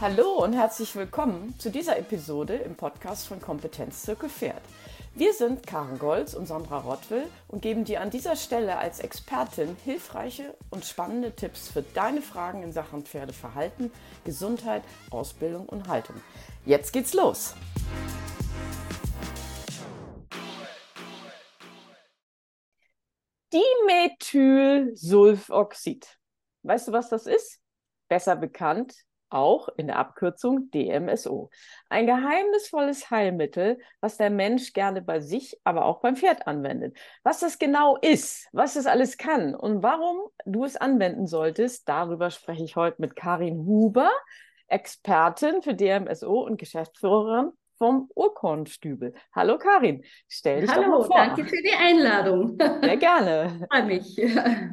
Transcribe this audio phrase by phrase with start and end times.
[0.00, 4.62] Hallo und herzlich willkommen zu dieser Episode im Podcast von Kompetenz Zirkel Pferd.
[5.16, 9.76] Wir sind Karen Golz und Sandra Rottwill und geben dir an dieser Stelle als Expertin
[9.84, 13.90] hilfreiche und spannende Tipps für deine Fragen in Sachen Pferdeverhalten,
[14.24, 16.14] Gesundheit, Ausbildung und Haltung.
[16.64, 17.56] Jetzt geht's los!
[23.52, 26.06] Dimethylsulfoxid.
[26.62, 27.58] Weißt du, was das ist?
[28.08, 31.50] Besser bekannt auch in der Abkürzung DMSO.
[31.88, 36.96] Ein geheimnisvolles Heilmittel, was der Mensch gerne bei sich, aber auch beim Pferd anwendet.
[37.22, 42.30] Was das genau ist, was es alles kann und warum du es anwenden solltest, darüber
[42.30, 44.10] spreche ich heute mit Karin Huber,
[44.68, 49.14] Expertin für DMSO und Geschäftsführerin vom Urkornstübel.
[49.34, 51.16] Hallo Karin, stell dich Hallo, doch mal vor.
[51.16, 52.58] danke für die Einladung.
[52.82, 53.66] Sehr gerne.
[53.72, 54.16] Freue mich.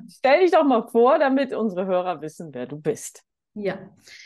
[0.10, 3.24] Stell dich doch mal vor, damit unsere Hörer wissen, wer du bist.
[3.58, 3.80] Ja.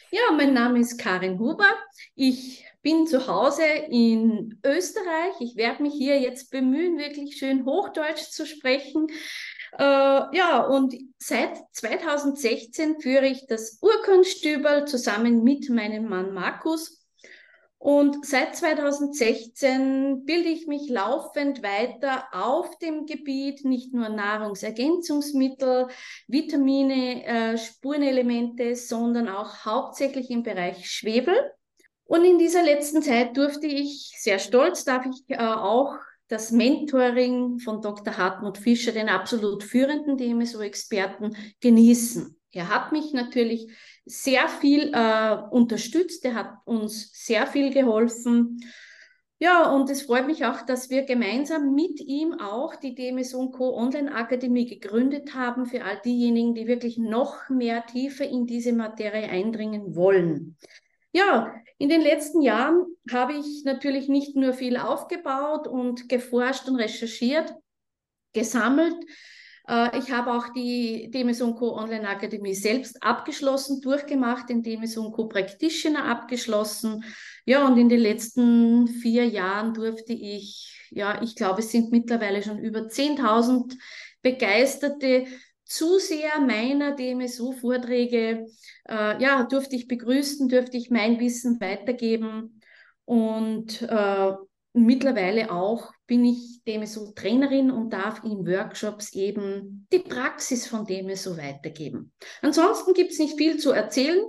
[0.10, 1.70] ja, mein Name ist Karin Huber.
[2.16, 5.36] Ich bin zu Hause in Österreich.
[5.40, 9.08] Ich werde mich hier jetzt bemühen, wirklich schön Hochdeutsch zu sprechen.
[9.78, 16.99] Äh, ja, und seit 2016 führe ich das Urkunststübel zusammen mit meinem Mann Markus.
[17.80, 25.88] Und seit 2016 bilde ich mich laufend weiter auf dem Gebiet, nicht nur Nahrungsergänzungsmittel,
[26.28, 31.36] Vitamine, äh, Spurenelemente, sondern auch hauptsächlich im Bereich Schwefel.
[32.04, 35.96] Und in dieser letzten Zeit durfte ich, sehr stolz darf ich äh, auch
[36.28, 38.18] das Mentoring von Dr.
[38.18, 42.36] Hartmut Fischer, den absolut führenden DMSO-Experten, genießen.
[42.52, 43.72] Er hat mich natürlich
[44.06, 48.60] sehr viel äh, unterstützt, er hat uns sehr viel geholfen.
[49.42, 53.74] Ja, und es freut mich auch, dass wir gemeinsam mit ihm auch die DMS Co.
[53.78, 59.30] Online Akademie gegründet haben für all diejenigen, die wirklich noch mehr tiefer in diese Materie
[59.30, 60.58] eindringen wollen.
[61.14, 66.76] Ja, in den letzten Jahren habe ich natürlich nicht nur viel aufgebaut und geforscht und
[66.76, 67.54] recherchiert,
[68.34, 68.98] gesammelt,
[69.98, 71.78] ich habe auch die Demis Co.
[71.78, 75.28] Online Akademie selbst abgeschlossen, durchgemacht, den Demis Co.
[75.28, 77.04] Practitioner abgeschlossen.
[77.46, 82.42] Ja, und in den letzten vier Jahren durfte ich, ja, ich glaube, es sind mittlerweile
[82.42, 83.76] schon über 10.000
[84.22, 85.26] begeisterte
[85.66, 88.48] Zuseher meiner DMSU-Vorträge,
[88.90, 92.60] äh, ja, durfte ich begrüßen, durfte ich mein Wissen weitergeben
[93.06, 94.32] und äh,
[94.74, 101.38] mittlerweile auch bin ich DMSO Trainerin und darf in Workshops eben die Praxis von DMSO
[101.38, 102.12] weitergeben.
[102.42, 104.26] Ansonsten gibt es nicht viel zu erzählen.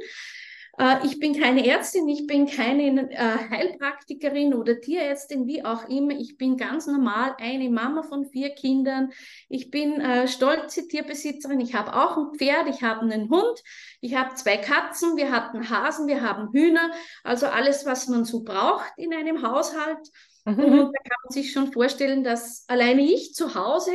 [0.80, 6.12] Äh, ich bin keine Ärztin, ich bin keine äh, Heilpraktikerin oder Tierärztin, wie auch immer.
[6.12, 9.10] Ich bin ganz normal eine Mama von vier Kindern.
[9.48, 11.60] Ich bin äh, stolze Tierbesitzerin.
[11.60, 13.62] Ich habe auch ein Pferd, ich habe einen Hund,
[14.00, 16.90] ich habe zwei Katzen, wir hatten Hasen, wir haben Hühner.
[17.24, 20.08] Also alles, was man so braucht in einem Haushalt.
[20.56, 20.64] Mhm.
[20.64, 23.92] Und da kann man sich schon vorstellen, dass alleine ich zu Hause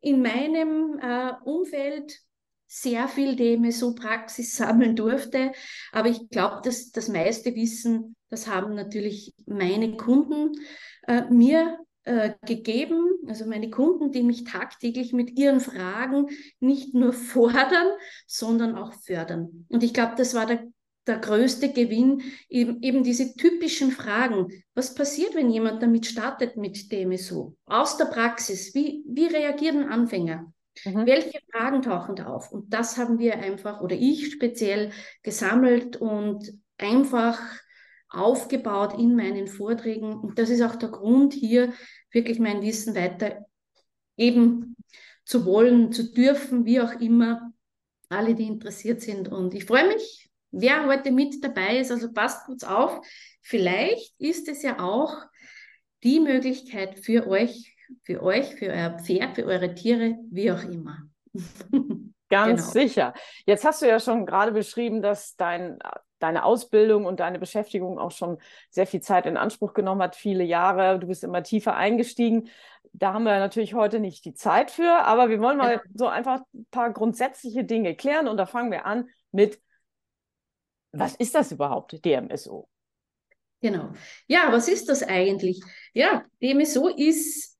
[0.00, 2.20] in meinem äh, Umfeld
[2.66, 5.52] sehr viel DMSO-Praxis sammeln durfte.
[5.92, 10.52] Aber ich glaube, dass das meiste Wissen, das haben natürlich meine Kunden
[11.06, 16.26] äh, mir äh, gegeben, also meine Kunden, die mich tagtäglich mit ihren Fragen
[16.60, 17.88] nicht nur fordern,
[18.26, 19.66] sondern auch fördern.
[19.68, 20.66] Und ich glaube, das war der
[21.06, 24.48] der größte Gewinn, eben, eben diese typischen Fragen.
[24.74, 27.56] Was passiert, wenn jemand damit startet mit DMSO?
[27.66, 30.52] Aus der Praxis, wie, wie reagieren Anfänger?
[30.84, 31.06] Mhm.
[31.06, 32.50] Welche Fragen tauchen da auf?
[32.50, 34.90] Und das haben wir einfach, oder ich speziell,
[35.22, 37.38] gesammelt und einfach
[38.08, 40.14] aufgebaut in meinen Vorträgen.
[40.14, 41.72] Und das ist auch der Grund, hier
[42.10, 43.44] wirklich mein Wissen weiter
[44.16, 44.76] eben
[45.24, 47.52] zu wollen, zu dürfen, wie auch immer,
[48.08, 49.28] alle, die interessiert sind.
[49.28, 50.23] Und ich freue mich,
[50.54, 51.90] wer heute mit dabei ist.
[51.90, 53.00] Also passt kurz auf.
[53.42, 55.16] Vielleicht ist es ja auch
[56.02, 60.98] die Möglichkeit für euch, für euch, für euer Pferd, für eure Tiere, wie auch immer.
[62.30, 62.86] Ganz genau.
[62.86, 63.14] sicher.
[63.46, 65.78] Jetzt hast du ja schon gerade beschrieben, dass dein,
[66.18, 68.38] deine Ausbildung und deine Beschäftigung auch schon
[68.70, 70.98] sehr viel Zeit in Anspruch genommen hat, viele Jahre.
[70.98, 72.48] Du bist immer tiefer eingestiegen.
[72.92, 75.80] Da haben wir natürlich heute nicht die Zeit für, aber wir wollen mal ja.
[75.94, 79.60] so einfach ein paar grundsätzliche Dinge klären und da fangen wir an mit
[80.98, 82.68] was ist das überhaupt, DMSO?
[83.60, 83.92] Genau.
[84.26, 85.62] Ja, was ist das eigentlich?
[85.94, 87.56] Ja, DMSO ist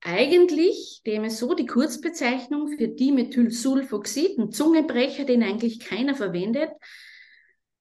[0.00, 6.70] eigentlich DMSO die Kurzbezeichnung für Dimethylsulfoxid, ein Zungenbrecher, den eigentlich keiner verwendet.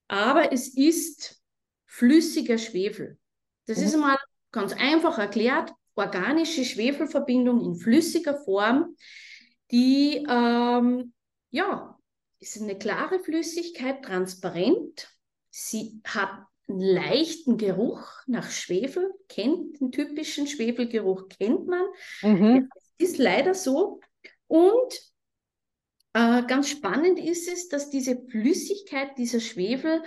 [0.07, 1.42] Aber es ist
[1.86, 3.18] flüssiger Schwefel.
[3.66, 3.83] Das mhm.
[3.86, 4.18] ist einmal
[4.51, 5.74] ganz einfach erklärt.
[5.95, 8.95] Organische Schwefelverbindung in flüssiger Form,
[9.72, 11.13] die ähm,
[11.50, 11.98] ja,
[12.41, 15.07] ist eine klare Flüssigkeit, transparent
[15.51, 16.31] sie hat
[16.67, 21.83] einen leichten Geruch nach Schwefel, kennt den typischen Schwefelgeruch, kennt man.
[22.21, 22.69] Mhm.
[22.97, 23.99] ist leider so.
[24.47, 24.93] Und
[26.13, 30.01] äh, ganz spannend ist es, dass diese Flüssigkeit, dieser Schwefel,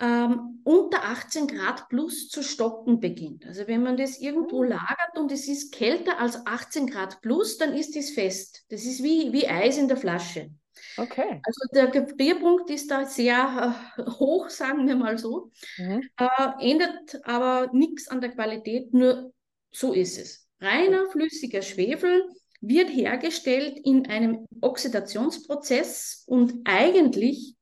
[0.00, 3.44] ähm, unter 18 Grad plus zu stocken beginnt.
[3.46, 4.70] Also wenn man das irgendwo mhm.
[4.70, 8.64] lagert und es ist kälter als 18 Grad plus, dann ist es fest.
[8.70, 10.50] Das ist wie, wie Eis in der Flasche.
[10.96, 11.40] Okay.
[11.42, 15.50] Also der Gefrierpunkt ist da sehr äh, hoch, sagen wir mal so.
[15.78, 16.02] Mhm.
[16.16, 19.32] Äh, ändert aber nichts an der Qualität, nur
[19.70, 20.48] so ist es.
[20.60, 22.24] Reiner flüssiger Schwefel
[22.60, 27.54] wird hergestellt in einem Oxidationsprozess und eigentlich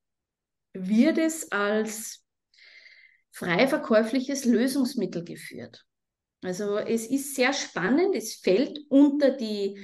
[0.72, 2.24] wird es als
[3.30, 5.84] frei verkäufliches Lösungsmittel geführt.
[6.42, 9.78] Also es ist sehr spannend, es fällt unter die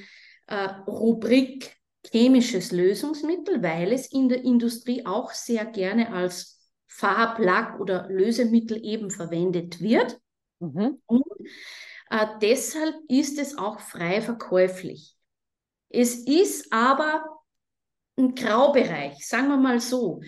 [0.47, 1.77] äh, Rubrik
[2.11, 8.85] chemisches Lösungsmittel, weil es in der Industrie auch sehr gerne als Farb, Lack oder Lösemittel
[8.85, 10.19] eben verwendet wird.
[10.61, 11.01] Mhm.
[11.07, 11.25] Und
[12.11, 15.17] äh, deshalb ist es auch frei verkäuflich.
[15.89, 17.25] Es ist aber
[18.17, 20.21] ein Graubereich, sagen wir mal so.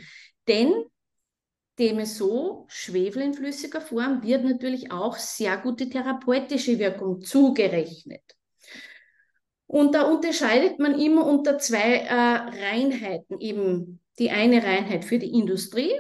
[0.49, 0.73] Denn
[1.79, 8.36] DMSO, Schwefel in flüssiger Form, wird natürlich auch sehr gute therapeutische Wirkung zugerechnet.
[9.67, 13.41] Und da unterscheidet man immer unter zwei äh, Reinheiten.
[13.41, 15.93] Eben die eine Reinheit für die Industrie,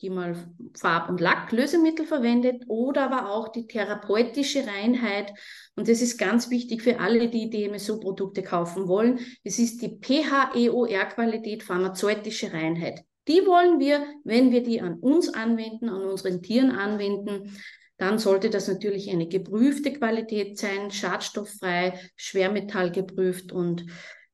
[0.00, 0.34] die mal
[0.76, 5.32] Farb- und Lacklösemittel verwendet, oder aber auch die therapeutische Reinheit.
[5.76, 9.20] Und das ist ganz wichtig für alle, die DMSO-Produkte kaufen wollen.
[9.44, 13.04] Es ist die PHEOR-Qualität pharmazeutische Reinheit.
[13.28, 17.56] Die wollen wir, wenn wir die an uns anwenden, an unseren Tieren anwenden,
[17.98, 23.86] dann sollte das natürlich eine geprüfte Qualität sein, schadstofffrei, schwermetallgeprüft und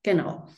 [0.02, 0.48] genau.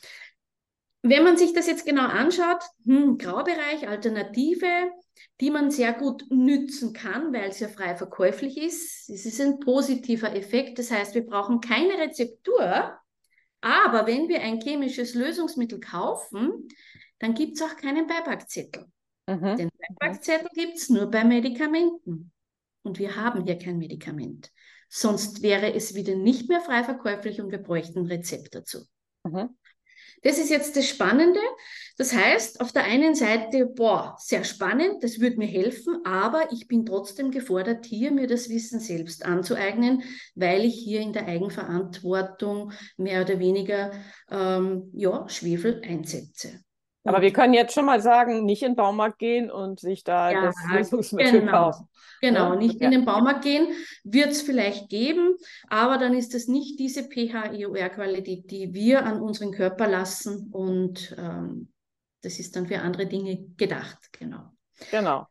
[1.03, 4.91] Wenn man sich das jetzt genau anschaut, hm, Graubereich, Alternative,
[5.39, 9.09] die man sehr gut nützen kann, weil es ja frei verkäuflich ist.
[9.09, 10.77] Es ist ein positiver Effekt.
[10.77, 12.97] Das heißt, wir brauchen keine Rezeptur.
[13.61, 16.67] Aber wenn wir ein chemisches Lösungsmittel kaufen,
[17.19, 18.85] dann gibt es auch keinen Beipackzettel.
[19.27, 19.57] Mhm.
[19.57, 19.69] Den
[19.99, 22.31] Beipackzettel gibt es nur bei Medikamenten.
[22.83, 24.51] Und wir haben hier kein Medikament.
[24.89, 28.85] Sonst wäre es wieder nicht mehr frei verkäuflich und wir bräuchten ein Rezept dazu.
[29.23, 29.49] Mhm.
[30.23, 31.39] Das ist jetzt das Spannende.
[31.97, 36.67] Das heißt, auf der einen Seite, boah, sehr spannend, das würde mir helfen, aber ich
[36.67, 40.03] bin trotzdem gefordert, hier mir das Wissen selbst anzueignen,
[40.35, 43.91] weil ich hier in der Eigenverantwortung mehr oder weniger
[44.29, 46.61] ähm, ja, Schwefel einsetze.
[47.03, 50.31] Aber wir können jetzt schon mal sagen, nicht in den Baumarkt gehen und sich da
[50.31, 51.51] ja, das Lösungsmittel genau.
[51.51, 51.87] kaufen.
[52.21, 52.85] Genau, nicht ja.
[52.85, 53.67] in den Baumarkt gehen,
[54.03, 55.35] wird es vielleicht geben,
[55.67, 61.71] aber dann ist das nicht diese pH-EOR-Qualität, die wir an unseren Körper lassen und ähm,
[62.21, 64.51] das ist dann für andere Dinge gedacht, genau.
[64.91, 65.27] Genau.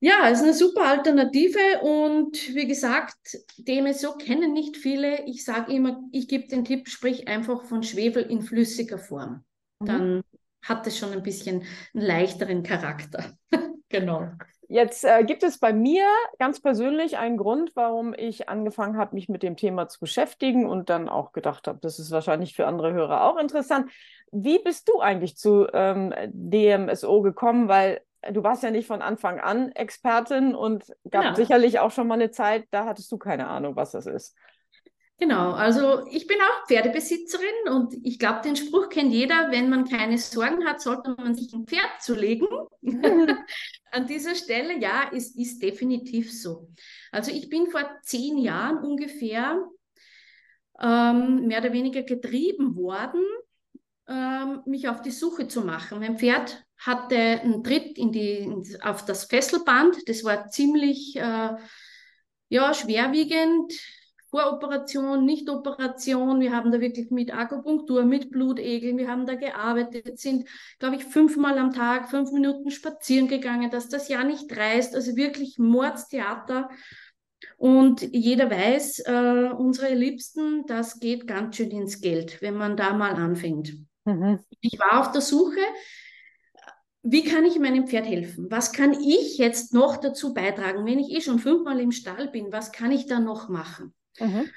[0.00, 3.16] Ja, es ist eine super Alternative und wie gesagt,
[3.56, 5.24] DMSO kennen nicht viele.
[5.24, 9.44] Ich sage immer, ich gebe den Tipp, sprich einfach von Schwefel in flüssiger Form.
[9.80, 9.86] Mhm.
[9.86, 10.22] Dann
[10.62, 11.62] hat es schon ein bisschen
[11.94, 13.32] einen leichteren Charakter.
[13.88, 14.28] genau.
[14.70, 16.04] Jetzt äh, gibt es bei mir
[16.38, 20.90] ganz persönlich einen Grund, warum ich angefangen habe, mich mit dem Thema zu beschäftigen und
[20.90, 23.90] dann auch gedacht habe, das ist wahrscheinlich für andere Hörer auch interessant.
[24.30, 27.68] Wie bist du eigentlich zu ähm, DMSO gekommen?
[27.68, 31.34] Weil du warst ja nicht von Anfang an Expertin und gab genau.
[31.34, 34.36] sicherlich auch schon mal eine Zeit, da hattest du keine Ahnung, was das ist.
[35.20, 39.84] Genau, also ich bin auch Pferdebesitzerin und ich glaube, den Spruch kennt jeder, wenn man
[39.84, 42.46] keine Sorgen hat, sollte man sich ein Pferd zulegen.
[43.90, 46.68] An dieser Stelle, ja, es ist definitiv so.
[47.10, 49.60] Also ich bin vor zehn Jahren ungefähr
[50.80, 53.24] ähm, mehr oder weniger getrieben worden,
[54.06, 55.98] ähm, mich auf die Suche zu machen.
[55.98, 61.56] Mein Pferd hatte einen Tritt in die, auf das Fesselband, das war ziemlich äh,
[62.50, 63.72] ja, schwerwiegend
[64.30, 66.40] Voroperation, Nicht-Operation.
[66.40, 71.04] Wir haben da wirklich mit Akupunktur, mit Blutegeln, wir haben da gearbeitet, sind, glaube ich,
[71.04, 74.94] fünfmal am Tag, fünf Minuten spazieren gegangen, dass das ja nicht reißt.
[74.94, 76.68] Also wirklich Mordstheater.
[77.56, 82.94] Und jeder weiß, äh, unsere Liebsten, das geht ganz schön ins Geld, wenn man da
[82.94, 83.74] mal anfängt.
[84.04, 84.40] Mhm.
[84.60, 85.60] Ich war auf der Suche,
[87.02, 88.50] wie kann ich meinem Pferd helfen?
[88.50, 92.52] Was kann ich jetzt noch dazu beitragen, wenn ich eh schon fünfmal im Stall bin?
[92.52, 93.94] Was kann ich da noch machen?
[94.18, 94.48] Mhm.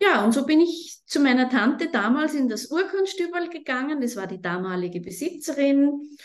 [0.00, 4.00] Ja, und so bin ich zu meiner Tante damals in das Urkunstüberl gegangen.
[4.00, 6.16] Das war die damalige Besitzerin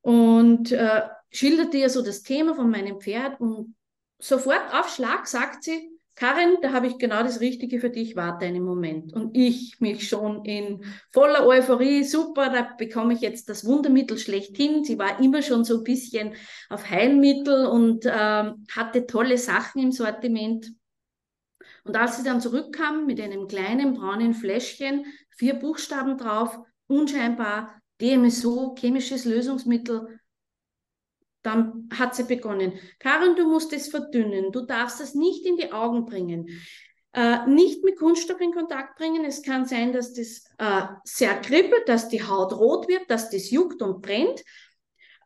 [0.00, 3.74] und äh, schilderte ihr so das Thema von meinem Pferd und
[4.18, 8.46] sofort auf Schlag sagt sie, Karin, da habe ich genau das Richtige für dich, warte
[8.46, 9.12] einen Moment.
[9.12, 14.82] Und ich mich schon in voller Euphorie, super, da bekomme ich jetzt das Wundermittel schlechthin.
[14.82, 16.32] Sie war immer schon so ein bisschen
[16.70, 20.72] auf Heilmittel und ähm, hatte tolle Sachen im Sortiment.
[21.86, 28.74] Und als sie dann zurückkam mit einem kleinen braunen Fläschchen, vier Buchstaben drauf, unscheinbar, DMSO,
[28.78, 30.20] chemisches Lösungsmittel,
[31.42, 32.72] dann hat sie begonnen.
[32.98, 34.50] Karin, du musst es verdünnen.
[34.50, 36.48] Du darfst es nicht in die Augen bringen.
[37.12, 39.24] Äh, nicht mit Kunststoff in Kontakt bringen.
[39.24, 43.50] Es kann sein, dass das äh, sehr kribbelt, dass die Haut rot wird, dass das
[43.50, 44.42] juckt und brennt.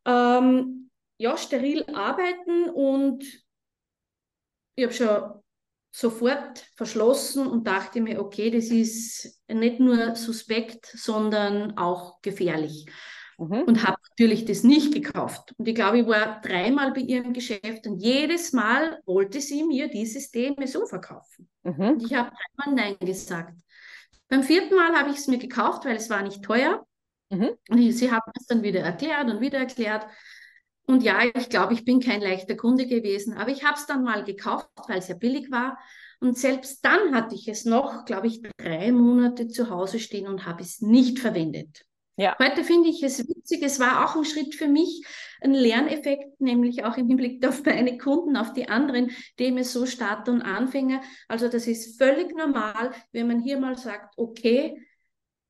[0.04, 3.24] Ähm, ja, steril arbeiten und
[4.74, 5.42] ich habe schon
[5.92, 12.86] sofort verschlossen und dachte mir, okay, das ist nicht nur suspekt, sondern auch gefährlich
[13.40, 13.62] mhm.
[13.62, 15.54] und habe natürlich das nicht gekauft.
[15.58, 19.88] Und ich glaube, ich war dreimal bei ihrem Geschäft und jedes Mal wollte sie mir
[19.88, 21.48] dieses DMSO verkaufen.
[21.62, 21.88] Mhm.
[21.88, 23.54] Und ich habe dreimal Nein gesagt.
[24.28, 26.86] Beim vierten Mal habe ich es mir gekauft, weil es war nicht teuer.
[27.30, 27.50] Mhm.
[27.68, 30.06] Und sie haben es dann wieder erklärt und wieder erklärt.
[30.90, 34.02] Und ja, ich glaube, ich bin kein leichter Kunde gewesen, aber ich habe es dann
[34.02, 35.78] mal gekauft, weil es ja billig war.
[36.18, 40.46] Und selbst dann hatte ich es noch, glaube ich, drei Monate zu Hause stehen und
[40.46, 41.86] habe es nicht verwendet.
[42.16, 42.36] Ja.
[42.40, 45.06] Heute finde ich es witzig, es war auch ein Schritt für mich,
[45.40, 49.86] ein Lerneffekt, nämlich auch im Hinblick auf meine Kunden, auf die anderen, dem es so
[49.86, 51.02] Starter und Anfänger.
[51.28, 54.84] Also das ist völlig normal, wenn man hier mal sagt, okay,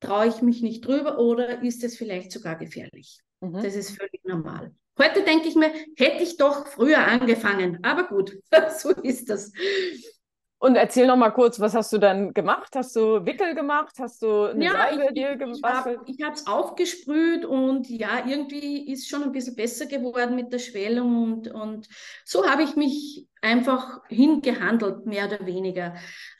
[0.00, 3.20] traue ich mich nicht drüber oder ist es vielleicht sogar gefährlich.
[3.40, 3.62] Mhm.
[3.62, 4.74] Das ist völlig normal.
[5.00, 7.78] Heute denke ich mir, hätte ich doch früher angefangen.
[7.82, 8.36] Aber gut,
[8.78, 9.50] so ist das.
[10.62, 12.68] Und erzähl noch mal kurz, was hast du dann gemacht?
[12.74, 13.94] Hast du Wickel gemacht?
[13.98, 16.00] Hast du eine ja, Salbe dir gebastelt?
[16.04, 20.58] Ich habe es aufgesprüht und ja, irgendwie ist schon ein bisschen besser geworden mit der
[20.58, 21.88] Schwellung und, und
[22.26, 25.94] so habe ich mich einfach hingehandelt, mehr oder weniger.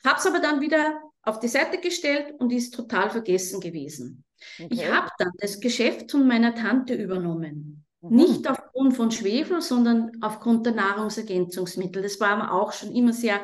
[0.05, 4.25] Habe es aber dann wieder auf die Seite gestellt und ist total vergessen gewesen.
[4.59, 4.69] Okay.
[4.71, 7.87] Ich habe dann das Geschäft von meiner Tante übernommen.
[8.01, 8.17] Mhm.
[8.17, 12.03] Nicht aufgrund von Schwefel, sondern aufgrund der Nahrungsergänzungsmittel.
[12.03, 13.41] Das war mir auch schon immer sehr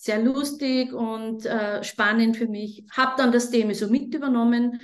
[0.00, 2.86] sehr lustig und äh, spannend für mich.
[2.92, 4.80] Habe dann das Thema so mit übernommen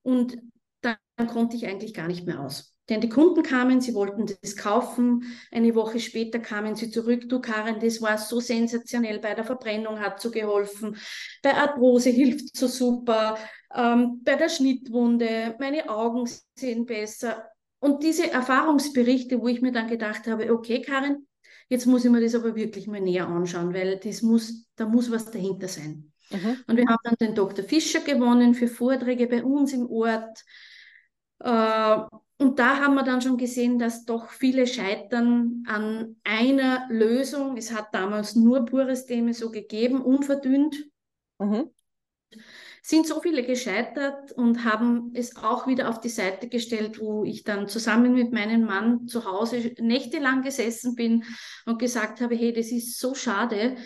[0.00, 0.38] und
[0.80, 2.74] dann konnte ich eigentlich gar nicht mehr aus.
[2.88, 5.24] Denn die Kunden kamen, sie wollten das kaufen.
[5.52, 7.28] Eine Woche später kamen sie zurück.
[7.28, 9.20] Du, Karin, das war so sensationell.
[9.20, 10.96] Bei der Verbrennung hat so geholfen.
[11.42, 13.38] Bei Arthrose hilft so super.
[13.74, 17.51] Ähm, bei der Schnittwunde, meine Augen sehen besser.
[17.82, 21.26] Und diese Erfahrungsberichte, wo ich mir dann gedacht habe, okay, Karin,
[21.72, 25.10] Jetzt muss ich mir das aber wirklich mal näher anschauen, weil das muss, da muss
[25.10, 26.12] was dahinter sein.
[26.30, 26.58] Mhm.
[26.66, 27.64] Und wir haben dann den Dr.
[27.64, 30.44] Fischer gewonnen für Vorträge bei uns im Ort.
[31.38, 31.96] Äh,
[32.36, 37.56] und da haben wir dann schon gesehen, dass doch viele scheitern an einer Lösung.
[37.56, 40.76] Es hat damals nur pures Thema so gegeben, unverdünnt.
[41.38, 41.70] Mhm
[42.84, 47.44] sind so viele gescheitert und haben es auch wieder auf die Seite gestellt, wo ich
[47.44, 51.22] dann zusammen mit meinem Mann zu Hause nächtelang gesessen bin
[51.64, 53.76] und gesagt habe, hey, das ist so schade.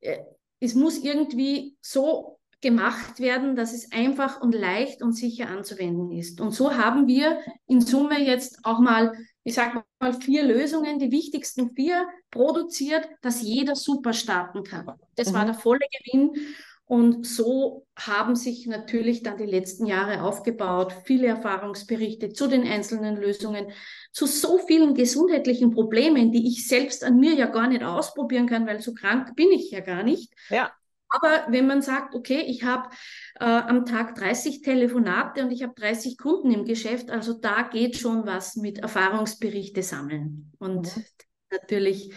[0.00, 0.20] Äh,
[0.60, 6.40] es muss irgendwie so gemacht werden, dass es einfach und leicht und sicher anzuwenden ist.
[6.40, 9.12] Und so haben wir in Summe jetzt auch mal,
[9.44, 14.98] ich sage mal, vier Lösungen, die wichtigsten vier produziert, dass jeder super starten kann.
[15.14, 15.34] Das mhm.
[15.34, 16.32] war der volle Gewinn.
[16.88, 23.16] Und so haben sich natürlich dann die letzten Jahre aufgebaut, viele Erfahrungsberichte zu den einzelnen
[23.16, 23.72] Lösungen,
[24.10, 28.66] zu so vielen gesundheitlichen Problemen, die ich selbst an mir ja gar nicht ausprobieren kann,
[28.66, 30.32] weil so krank bin ich ja gar nicht.
[30.48, 30.72] Ja.
[31.10, 32.88] Aber wenn man sagt, okay, ich habe
[33.38, 37.98] äh, am Tag 30 Telefonate und ich habe 30 Kunden im Geschäft, also da geht
[37.98, 40.52] schon was mit Erfahrungsberichte sammeln.
[40.58, 41.04] Und mhm.
[41.50, 42.12] natürlich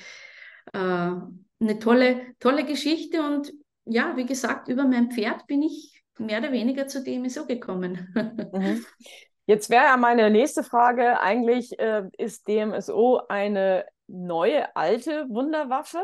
[0.71, 3.51] äh, eine tolle, tolle Geschichte und
[3.85, 8.13] ja, wie gesagt, über mein Pferd bin ich mehr oder weniger zu DMSO gekommen.
[8.53, 8.85] Mhm.
[9.47, 16.01] Jetzt wäre ja meine nächste Frage eigentlich, äh, ist DMSO eine neue, alte Wunderwaffe?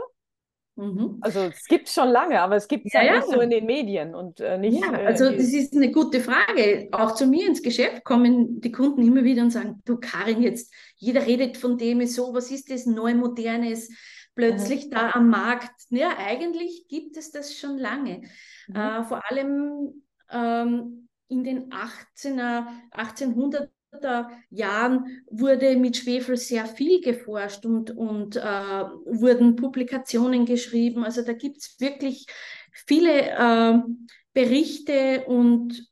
[0.78, 1.18] Mhm.
[1.22, 3.66] Also es gibt schon lange, aber es gibt es ja, ja, nicht so in den
[3.66, 4.80] Medien und äh, nicht.
[4.80, 6.90] Ja, äh, also äh, das ist eine gute Frage.
[6.92, 10.72] Auch zu mir ins Geschäft kommen die Kunden immer wieder und sagen, du Karin, jetzt
[10.96, 13.90] jeder redet von DMSO, was ist das neu modernes?
[14.38, 15.74] Plötzlich da am Markt.
[15.89, 18.22] Ja, eigentlich gibt es das schon lange.
[18.67, 18.75] Mhm.
[18.75, 27.65] Äh, vor allem ähm, in den 18er, 1800er Jahren wurde mit Schwefel sehr viel geforscht
[27.65, 31.03] und, und äh, wurden Publikationen geschrieben.
[31.03, 32.27] Also da gibt es wirklich
[32.72, 33.79] viele äh,
[34.34, 35.89] Berichte und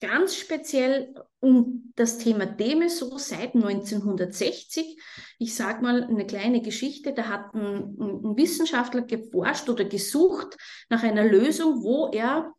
[0.00, 5.00] ganz speziell um das Thema Demeso seit 1960.
[5.38, 10.56] Ich sage mal eine kleine Geschichte, da hat ein, ein, Wissenschaftler geforscht oder gesucht
[10.88, 12.52] nach einer Lösung, wo er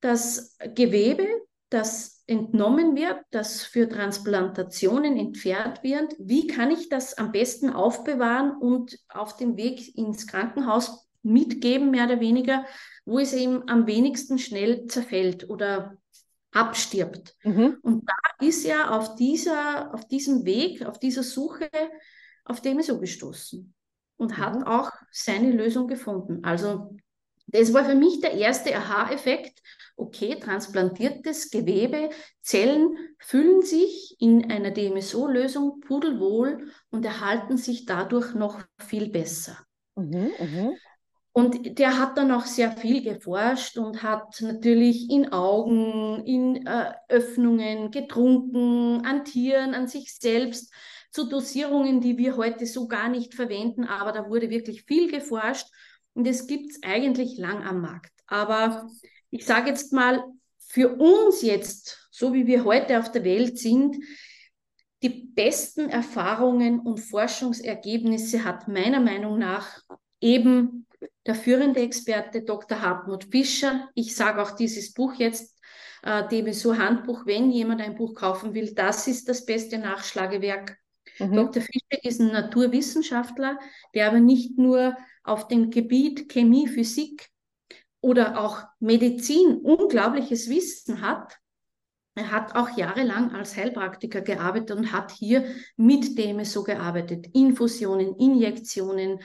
[0.00, 1.26] das Gewebe,
[1.70, 8.56] das entnommen wird, das für Transplantationen entfernt wird, wie kann ich das am besten aufbewahren
[8.56, 12.64] und auf dem Weg ins Krankenhaus mitgeben, mehr oder weniger,
[13.04, 15.98] wo es eben am wenigsten schnell zerfällt oder
[16.54, 17.34] abstirbt.
[17.42, 17.78] Mhm.
[17.82, 21.68] Und da ist er auf, dieser, auf diesem Weg, auf dieser Suche
[22.44, 23.74] auf Demeso gestoßen
[24.16, 24.36] und mhm.
[24.36, 26.44] hat auch seine Lösung gefunden.
[26.44, 26.96] Also
[27.46, 29.60] das war für mich der erste Aha-Effekt.
[29.96, 38.60] Okay, transplantiertes Gewebe, Zellen füllen sich in einer DMSO-Lösung pudelwohl und erhalten sich dadurch noch
[38.78, 39.58] viel besser.
[39.94, 40.72] Mhm, mh.
[41.36, 46.94] Und der hat dann auch sehr viel geforscht und hat natürlich in Augen, in äh,
[47.08, 50.72] Öffnungen getrunken, an Tieren, an sich selbst,
[51.10, 53.82] zu Dosierungen, die wir heute so gar nicht verwenden.
[53.82, 55.66] Aber da wurde wirklich viel geforscht
[56.12, 58.12] und es gibt es eigentlich lang am Markt.
[58.28, 58.88] Aber
[59.30, 60.22] ich sage jetzt mal,
[60.68, 63.96] für uns jetzt, so wie wir heute auf der Welt sind,
[65.02, 69.82] die besten Erfahrungen und Forschungsergebnisse hat meiner Meinung nach
[70.20, 70.86] eben
[71.26, 72.80] der führende Experte Dr.
[72.80, 73.88] Hartmut Fischer.
[73.94, 75.58] Ich sage auch dieses Buch jetzt,
[76.02, 80.76] äh, DBSO Handbuch, wenn jemand ein Buch kaufen will, das ist das beste Nachschlagewerk.
[81.18, 81.32] Mhm.
[81.32, 81.62] Dr.
[81.62, 83.58] Fischer ist ein Naturwissenschaftler,
[83.94, 87.30] der aber nicht nur auf dem Gebiet Chemie, Physik
[88.00, 91.38] oder auch Medizin unglaubliches Wissen hat,
[92.14, 95.44] er hat auch jahrelang als Heilpraktiker gearbeitet und hat hier
[95.76, 97.26] mit DMSO gearbeitet.
[97.32, 99.18] Infusionen, Injektionen,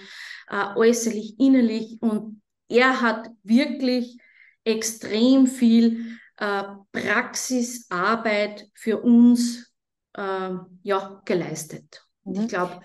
[0.50, 2.02] äh, äußerlich, innerlich.
[2.02, 4.18] Und er hat wirklich
[4.64, 9.72] extrem viel äh, Praxisarbeit für uns
[10.16, 12.04] äh, ja, geleistet.
[12.24, 12.42] Mhm.
[12.42, 12.82] Ich glaube,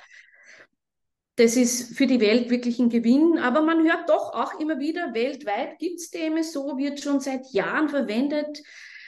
[1.36, 3.38] das ist für die Welt wirklich ein Gewinn.
[3.38, 7.88] Aber man hört doch auch immer wieder, weltweit gibt es DMSO, wird schon seit Jahren
[7.88, 8.62] verwendet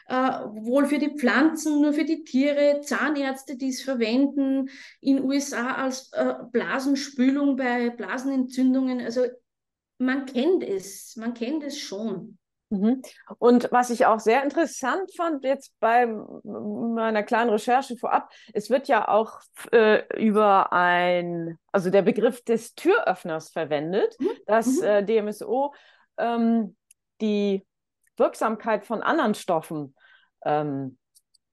[0.08, 4.68] äh, wohl für die Pflanzen, nur für die Tiere, Zahnärzte, die es verwenden,
[5.00, 9.00] in USA als äh, Blasenspülung bei Blasenentzündungen.
[9.00, 9.26] Also
[9.98, 12.38] man kennt es, man kennt es schon.
[12.68, 13.02] Mhm.
[13.38, 18.88] Und was ich auch sehr interessant fand jetzt bei meiner kleinen Recherche vorab, es wird
[18.88, 19.40] ja auch
[19.70, 24.28] äh, über ein, also der Begriff des Türöffners verwendet, mhm.
[24.46, 24.84] dass mhm.
[24.84, 25.74] äh, DMSO
[26.18, 26.76] ähm,
[27.20, 27.64] die
[28.16, 29.94] Wirksamkeit von anderen Stoffen
[30.44, 30.98] ähm,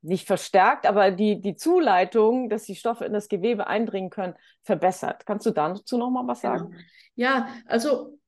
[0.02, 5.26] nicht verstärkt, aber die, die Zuleitung, dass die Stoffe in das Gewebe eindringen können, verbessert.
[5.26, 6.58] Kannst du dazu noch mal was genau.
[6.58, 6.76] sagen?
[7.16, 8.20] Ja, also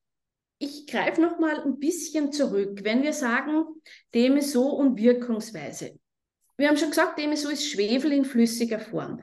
[0.58, 2.80] ich greife noch mal ein bisschen zurück.
[2.84, 3.66] Wenn wir sagen,
[4.14, 6.00] DMSO und Wirkungsweise.
[6.58, 9.22] Wir haben schon gesagt, DMSO ist Schwefel in flüssiger Form.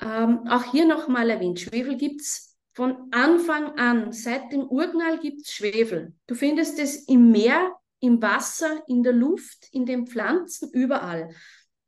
[0.00, 5.18] Ähm, auch hier noch mal erwähnt, Schwefel gibt es von Anfang an, seit dem Urknall
[5.18, 6.14] gibt es Schwefel.
[6.26, 11.30] Du findest es im Meer im Wasser, in der Luft, in den Pflanzen, überall.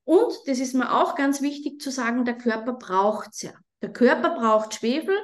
[0.05, 3.53] Und, das ist mir auch ganz wichtig zu sagen, der Körper braucht es ja.
[3.83, 5.17] Der Körper braucht Schwefel,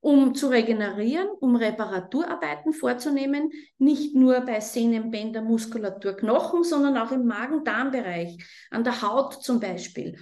[0.00, 7.10] um zu regenerieren, um Reparaturarbeiten vorzunehmen, nicht nur bei Sehnen, Bänder, Muskulatur, Knochen, sondern auch
[7.10, 8.38] im Magen-Darm-Bereich,
[8.70, 10.18] an der Haut zum Beispiel.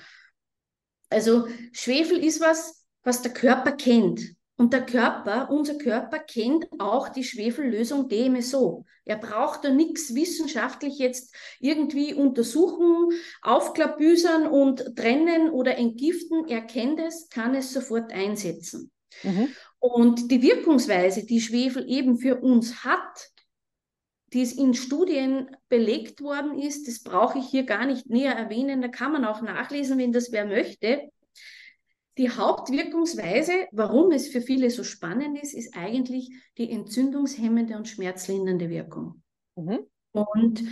[1.11, 4.23] Also Schwefel ist was, was der Körper kennt.
[4.57, 8.85] Und der Körper, unser Körper kennt auch die Schwefellösung DMSO.
[9.05, 13.11] Er braucht da nichts wissenschaftlich jetzt irgendwie untersuchen,
[13.43, 16.47] aufklabüsern und trennen oder entgiften.
[16.47, 18.93] Er kennt es, kann es sofort einsetzen.
[19.25, 19.49] Mhm.
[19.81, 23.33] Und die Wirkungsweise, die Schwefel eben für uns hat,
[24.33, 28.83] die es in Studien belegt worden ist, das brauche ich hier gar nicht näher erwähnen.
[28.83, 31.11] Da kann man auch nachlesen, wenn das wer möchte.
[32.17, 38.71] Die Hauptwirkungsweise, warum es für viele so spannend ist, ist eigentlich die entzündungshemmende und schmerzlindernde
[38.71, 39.23] Wirkung.
[39.57, 39.81] Mhm.
[40.13, 40.63] Und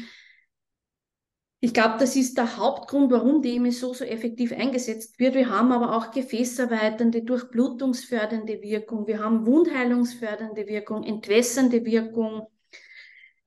[1.64, 5.34] ich glaube, das ist der Hauptgrund, warum DMSO so effektiv eingesetzt wird.
[5.34, 12.48] Wir haben aber auch gefäßerweiternde, durchblutungsfördernde Wirkung, wir haben wundheilungsfördernde Wirkung, entwässernde Wirkung,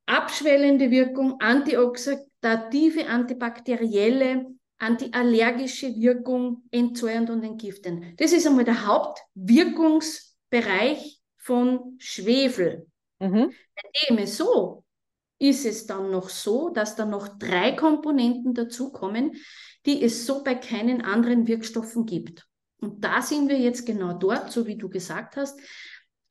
[0.05, 4.45] abschwellende Wirkung, antioxidative, antibakterielle,
[4.77, 8.19] antiallergische Wirkung, entzäuernd und entgiftend.
[8.19, 12.85] Das ist einmal der Hauptwirkungsbereich von Schwefel.
[13.19, 13.53] Mhm.
[13.75, 14.83] Bei DMSO
[15.39, 19.33] ist es dann noch so, dass da noch drei Komponenten dazukommen,
[19.85, 22.47] die es so bei keinen anderen Wirkstoffen gibt.
[22.79, 25.59] Und da sind wir jetzt genau dort, so wie du gesagt hast.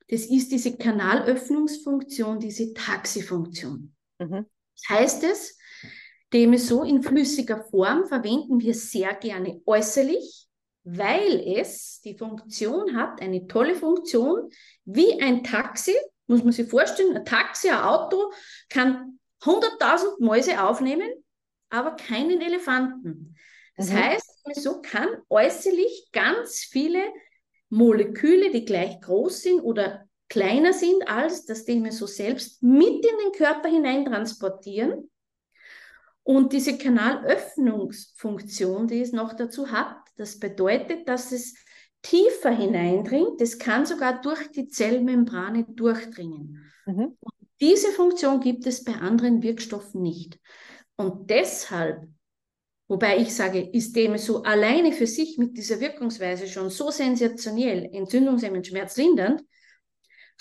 [0.07, 3.95] Das ist diese Kanalöffnungsfunktion, diese Taxifunktion.
[4.19, 4.45] Mhm.
[4.75, 5.57] Das heißt es,
[6.33, 10.47] DMSO in flüssiger Form verwenden wir sehr gerne äußerlich,
[10.83, 14.49] weil es die Funktion hat, eine tolle Funktion,
[14.85, 15.95] wie ein Taxi,
[16.27, 18.31] muss man sich vorstellen, ein Taxi, ein Auto
[18.69, 21.09] kann 100.000 Mäuse aufnehmen,
[21.69, 23.35] aber keinen Elefanten.
[23.77, 23.95] Das mhm.
[23.95, 27.01] heißt, so kann äußerlich ganz viele
[27.69, 33.31] Moleküle, die gleich groß sind oder kleiner sind als das DMSO selbst, mit in den
[33.35, 35.09] Körper hinein transportieren.
[36.27, 41.53] Und diese Kanalöffnungsfunktion, die es noch dazu hat, das bedeutet, dass es
[42.01, 43.39] tiefer hineindringt.
[43.41, 46.63] Es kann sogar durch die Zellmembrane durchdringen.
[46.87, 47.15] Mhm.
[47.61, 50.39] diese Funktion gibt es bei anderen Wirkstoffen nicht.
[50.97, 52.07] Und deshalb,
[52.87, 58.65] wobei ich sage, ist DMSO alleine für sich mit dieser Wirkungsweise schon so sensationell, entzündungshemmend,
[58.65, 59.43] schmerzlindernd,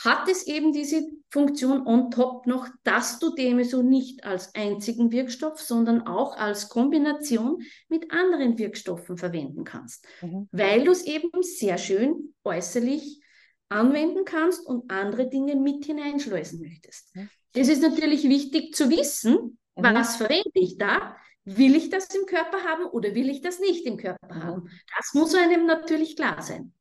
[0.02, 5.60] hat es eben diese Funktion on top noch, dass du DMSO nicht als einzigen Wirkstoff,
[5.60, 10.48] sondern auch als Kombination mit anderen Wirkstoffen verwenden kannst, mhm.
[10.52, 13.20] weil du es eben sehr schön äußerlich
[13.68, 17.14] anwenden kannst und andere Dinge mit hineinschleusen möchtest.
[17.14, 17.28] Mhm.
[17.54, 19.82] Es ist natürlich wichtig zu wissen, mhm.
[19.82, 23.84] was verwende ich da, Will ich das im Körper haben oder will ich das nicht
[23.84, 24.62] im Körper haben?
[24.62, 24.70] Mhm.
[24.96, 26.72] Das muss einem natürlich klar sein.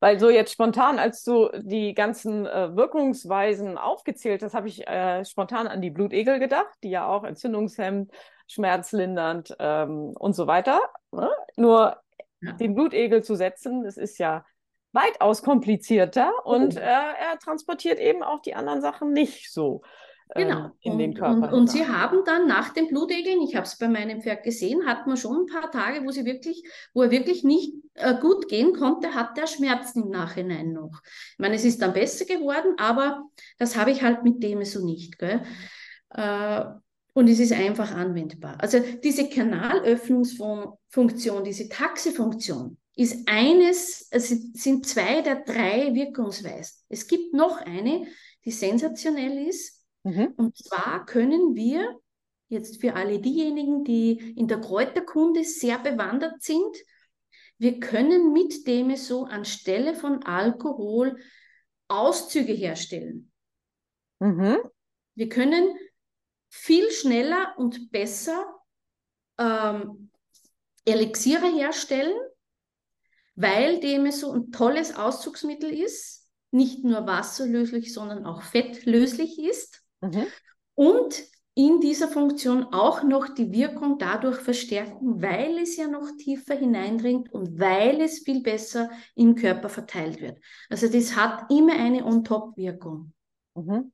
[0.00, 5.24] Weil so jetzt spontan, als du die ganzen äh, Wirkungsweisen aufgezählt hast, habe ich äh,
[5.24, 8.12] spontan an die Blutegel gedacht, die ja auch entzündungshemmend,
[8.46, 10.80] schmerzlindernd ähm, und so weiter.
[11.12, 11.30] Ne?
[11.56, 11.96] Nur
[12.40, 12.52] ja.
[12.52, 14.44] den Blutegel zu setzen, das ist ja
[14.92, 16.78] weitaus komplizierter und oh.
[16.78, 19.82] äh, er transportiert eben auch die anderen Sachen nicht so.
[20.34, 20.64] Genau.
[20.64, 21.34] Ähm, in den Körper.
[21.34, 24.86] Und, und, sie haben dann nach dem Blutegeln, ich habe es bei meinem Pferd gesehen,
[24.86, 28.48] hat man schon ein paar Tage, wo sie wirklich, wo er wirklich nicht äh, gut
[28.48, 31.02] gehen konnte, hat er Schmerzen im Nachhinein noch.
[31.32, 34.82] Ich meine, es ist dann besser geworden, aber das habe ich halt mit dem so
[34.84, 35.18] nicht.
[35.18, 35.42] Gell?
[36.10, 36.64] Äh,
[37.12, 38.56] und es ist einfach anwendbar.
[38.60, 46.82] Also diese Kanalöffnungsfunktion, diese Taxifunktion ist eines, es sind zwei der drei Wirkungsweisen.
[46.88, 48.08] Es gibt noch eine,
[48.44, 50.34] die sensationell ist, Mhm.
[50.36, 51.98] Und zwar können wir
[52.48, 56.76] jetzt für alle diejenigen, die in der Kräuterkunde sehr bewandert sind,
[57.58, 61.18] wir können mit dem so anstelle von Alkohol
[61.88, 63.32] Auszüge herstellen.
[64.18, 64.58] Mhm.
[65.14, 65.76] Wir können
[66.48, 68.44] viel schneller und besser
[69.38, 70.10] ähm,
[70.84, 72.16] Elixiere herstellen,
[73.34, 79.83] weil DMSO ein tolles Auszugsmittel ist, nicht nur wasserlöslich, sondern auch fettlöslich ist.
[80.04, 80.26] Mhm.
[80.74, 81.22] Und
[81.56, 87.32] in dieser Funktion auch noch die Wirkung dadurch verstärken, weil es ja noch tiefer hineindringt
[87.32, 90.38] und weil es viel besser im Körper verteilt wird.
[90.68, 93.12] Also das hat immer eine On-Top-Wirkung.
[93.54, 93.92] Mhm.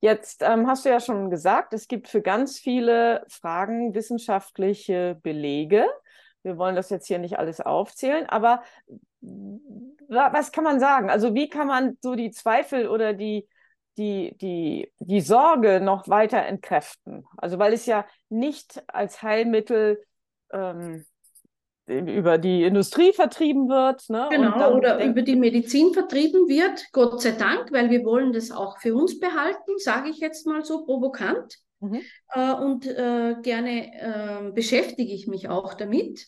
[0.00, 5.86] Jetzt ähm, hast du ja schon gesagt, es gibt für ganz viele Fragen wissenschaftliche Belege.
[6.42, 8.62] Wir wollen das jetzt hier nicht alles aufzählen, aber
[10.08, 11.08] was kann man sagen?
[11.10, 13.48] Also wie kann man so die Zweifel oder die
[13.96, 17.24] die, die, die Sorge noch weiter entkräften.
[17.36, 20.02] Also weil es ja nicht als Heilmittel
[20.52, 21.04] ähm,
[21.86, 24.08] über die Industrie vertrieben wird.
[24.08, 24.28] Ne?
[24.30, 28.78] Genau, oder über die Medizin vertrieben wird, Gott sei Dank, weil wir wollen das auch
[28.78, 31.58] für uns behalten, sage ich jetzt mal so provokant.
[31.80, 32.00] Mhm.
[32.32, 33.92] Äh, und äh, gerne
[34.48, 36.26] äh, beschäftige ich mich auch damit.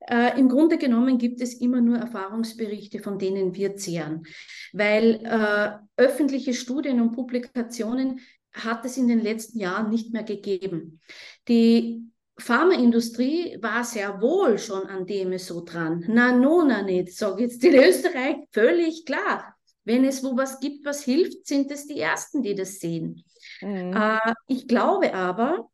[0.00, 4.26] Äh, Im Grunde genommen gibt es immer nur Erfahrungsberichte, von denen wir zehren,
[4.72, 8.20] weil äh, öffentliche Studien und Publikationen
[8.52, 11.00] hat es in den letzten Jahren nicht mehr gegeben.
[11.48, 12.02] Die
[12.38, 16.04] Pharmaindustrie war sehr wohl schon an dem so dran.
[16.08, 19.56] Na, no, na nicht, sage jetzt in Österreich völlig klar.
[19.84, 23.24] Wenn es wo was gibt, was hilft, sind es die Ersten, die das sehen.
[23.60, 23.92] Mhm.
[23.94, 25.68] Äh, ich glaube aber,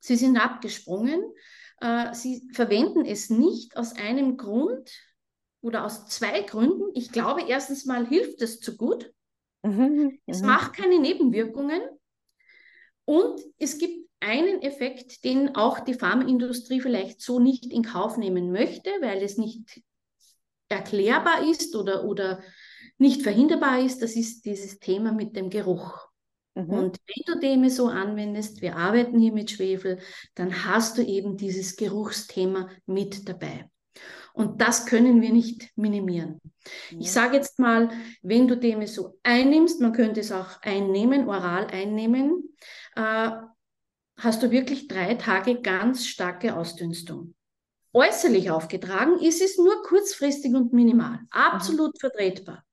[0.00, 1.22] sie sind abgesprungen
[1.80, 4.90] äh, sie verwenden es nicht aus einem Grund
[5.60, 6.90] oder aus zwei Gründen.
[6.94, 9.12] Ich glaube, erstens mal hilft es zu gut.
[9.62, 10.46] Mhm, es mhm.
[10.46, 11.82] macht keine Nebenwirkungen.
[13.04, 18.52] Und es gibt einen Effekt, den auch die Pharmaindustrie vielleicht so nicht in Kauf nehmen
[18.52, 19.82] möchte, weil es nicht
[20.68, 22.42] erklärbar ist oder, oder
[22.98, 24.02] nicht verhinderbar ist.
[24.02, 26.09] Das ist dieses Thema mit dem Geruch.
[26.66, 26.72] Mhm.
[26.72, 29.98] Und wenn du dem so anwendest, wir arbeiten hier mit Schwefel,
[30.34, 33.68] dann hast du eben dieses Geruchsthema mit dabei.
[34.32, 36.40] Und das können wir nicht minimieren.
[36.90, 37.00] Mhm.
[37.00, 37.90] Ich sage jetzt mal,
[38.22, 42.54] wenn du dem so einnimmst, man könnte es auch einnehmen, oral einnehmen,
[42.96, 43.30] äh,
[44.16, 47.34] hast du wirklich drei Tage ganz starke Ausdünstung.
[47.92, 51.98] Äußerlich aufgetragen ist es nur kurzfristig und minimal, absolut mhm.
[51.98, 52.64] vertretbar.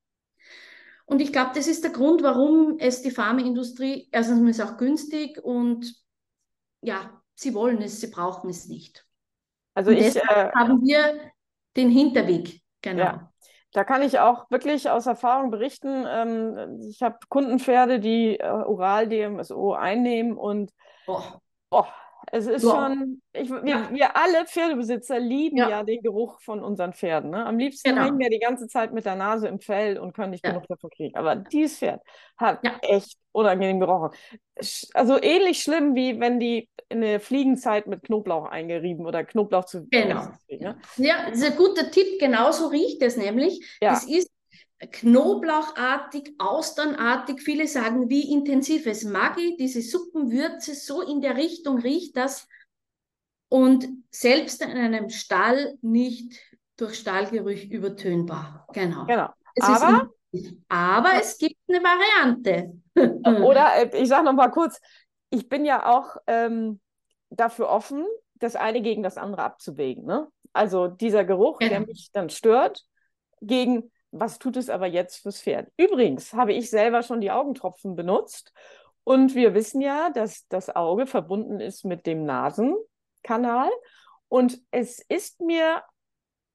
[1.07, 4.77] Und ich glaube, das ist der Grund, warum es die Pharmaindustrie, erstens ist es auch
[4.77, 5.95] günstig und
[6.81, 9.05] ja, sie wollen es, sie brauchen es nicht.
[9.73, 11.31] Also Und ich deshalb äh, haben wir
[11.77, 13.03] den Hinterweg, genau.
[13.03, 13.33] Ja.
[13.71, 16.05] Da kann ich auch wirklich aus Erfahrung berichten.
[16.07, 20.71] Ähm, ich habe Kundenpferde, die äh, oral DMSO einnehmen und
[21.05, 21.21] Oh,
[21.71, 21.85] oh,
[22.31, 22.69] es ist Ja.
[22.71, 23.89] schon, ich, wir, Ja.
[23.91, 25.69] wir alle Pferdebesitzer lieben Ja.
[25.69, 27.31] ja den Geruch von unseren Pferden.
[27.31, 27.45] Ne?
[27.45, 28.03] Am liebsten Genau.
[28.03, 30.51] hängen wir die ganze Zeit mit der Nase im Fell und können nicht Ja.
[30.51, 31.15] genug davon kriegen.
[31.15, 32.01] Aber dieses Pferd
[32.37, 32.77] hat Ja.
[32.81, 34.09] echt unangenehm gerochen.
[34.93, 39.85] Also ähnlich schlimm, wie wenn die in der Fliegenzeit mit Knoblauch eingerieben oder Knoblauch zu
[39.89, 40.23] Genau.
[40.49, 40.77] Ne?
[40.97, 42.19] Ja, das ist ein guter Tipp.
[42.19, 43.77] Genauso riecht es nämlich.
[43.81, 43.93] Ja.
[43.93, 44.29] Es ist
[44.79, 47.41] knoblauchartig, austernartig.
[47.41, 52.47] Viele sagen, wie intensiv es Maggi, diese Suppenwürze, so in der Richtung riecht das.
[53.49, 56.37] Und selbst in einem Stall nicht
[56.75, 58.67] durch Stallgerüch übertönbar.
[58.73, 59.05] Genau.
[59.05, 59.29] Genau.
[59.55, 60.11] Es Aber-
[60.67, 62.73] aber es gibt eine Variante.
[63.47, 64.79] Oder äh, ich sage noch mal kurz,
[65.29, 66.79] ich bin ja auch ähm,
[67.29, 70.05] dafür offen, das eine gegen das andere abzuwägen.
[70.05, 70.27] Ne?
[70.53, 71.85] Also dieser Geruch, der Genau.
[71.87, 72.83] mich dann stört,
[73.41, 75.71] gegen was tut es aber jetzt fürs Pferd.
[75.77, 78.53] Übrigens habe ich selber schon die Augentropfen benutzt
[79.03, 83.69] und wir wissen ja, dass das Auge verbunden ist mit dem Nasenkanal
[84.27, 85.83] und es ist mir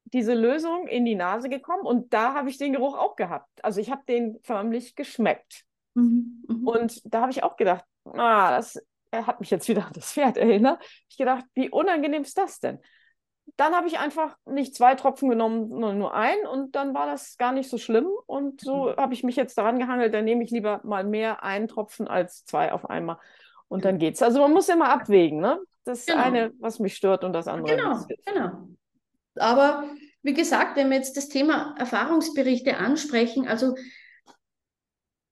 [0.04, 3.64] diese Lösung in die Nase gekommen und da habe ich den Geruch auch gehabt.
[3.64, 5.64] Also ich habe den förmlich geschmeckt.
[5.94, 6.66] Mhm, mhm.
[6.66, 8.78] Und da habe ich auch gedacht, ah, das
[9.12, 10.82] er hat mich jetzt wieder an das Pferd erinnert.
[11.08, 12.78] Ich gedacht, wie unangenehm ist das denn?
[13.56, 17.36] Dann habe ich einfach nicht zwei Tropfen genommen, sondern nur einen und dann war das
[17.36, 18.06] gar nicht so schlimm.
[18.26, 21.68] Und so habe ich mich jetzt daran gehangelt, dann nehme ich lieber mal mehr einen
[21.68, 23.18] Tropfen als zwei auf einmal.
[23.68, 24.22] Und dann geht's.
[24.22, 25.60] Also man muss immer abwägen, ne?
[25.84, 26.22] Das Genau.
[26.22, 27.76] eine, was mich stört und das andere.
[27.76, 28.68] Genau, genau.
[29.36, 29.84] Aber
[30.22, 33.74] wie gesagt, wenn wir jetzt das Thema Erfahrungsberichte ansprechen, also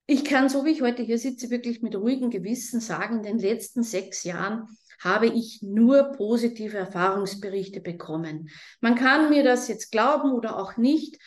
[0.06, 3.38] ich kann, so wie ich heute hier sitze, wirklich mit ruhigem Gewissen sagen, in den
[3.38, 4.66] letzten sechs Jahren
[5.00, 8.50] habe ich nur positive Erfahrungsberichte bekommen.
[8.80, 11.18] Man kann mir das jetzt glauben oder auch nicht.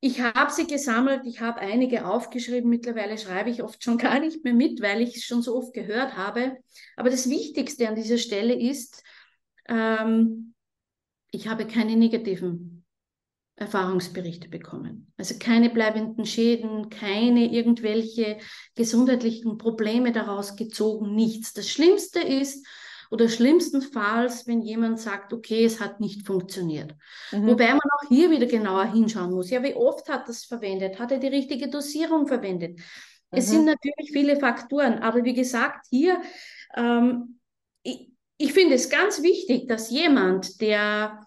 [0.00, 2.68] Ich habe sie gesammelt, ich habe einige aufgeschrieben.
[2.68, 5.72] Mittlerweile schreibe ich oft schon gar nicht mehr mit, weil ich es schon so oft
[5.72, 6.58] gehört habe.
[6.96, 9.02] Aber das Wichtigste an dieser Stelle ist,
[9.66, 10.54] ähm,
[11.30, 12.84] ich habe keine negativen
[13.56, 15.12] Erfahrungsberichte bekommen.
[15.16, 18.38] Also keine bleibenden Schäden, keine irgendwelche
[18.74, 21.52] gesundheitlichen Probleme daraus gezogen, nichts.
[21.52, 22.66] Das Schlimmste ist,
[23.14, 26.96] oder schlimmstenfalls, wenn jemand sagt, okay, es hat nicht funktioniert.
[27.30, 27.46] Mhm.
[27.46, 29.50] Wobei man auch hier wieder genauer hinschauen muss.
[29.50, 30.98] Ja, wie oft hat das verwendet?
[30.98, 32.80] Hat er die richtige Dosierung verwendet?
[33.30, 33.50] Es Mhm.
[33.52, 36.20] sind natürlich viele Faktoren, aber wie gesagt, hier,
[36.76, 37.38] ähm,
[37.84, 41.20] ich, ich finde es ganz wichtig, dass jemand, der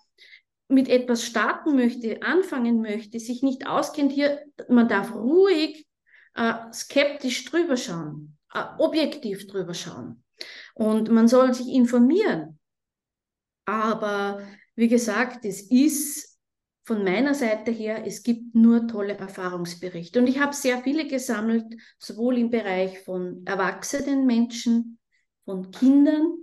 [0.68, 5.88] mit etwas starten möchte, anfangen möchte, sich nicht auskennt, hier, man darf ruhig
[6.36, 10.22] äh, skeptisch drüber schauen, äh, objektiv drüber schauen.
[10.78, 12.60] Und man soll sich informieren.
[13.66, 14.44] Aber
[14.76, 16.38] wie gesagt, es ist
[16.84, 20.20] von meiner Seite her, es gibt nur tolle Erfahrungsberichte.
[20.20, 21.66] Und ich habe sehr viele gesammelt,
[21.98, 25.00] sowohl im Bereich von erwachsenen Menschen,
[25.46, 26.38] von Kindern,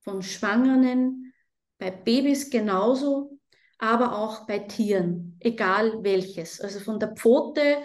[0.00, 1.32] von Schwangeren,
[1.78, 3.38] bei Babys genauso,
[3.78, 6.60] aber auch bei Tieren, egal welches.
[6.60, 7.78] Also von der Pfote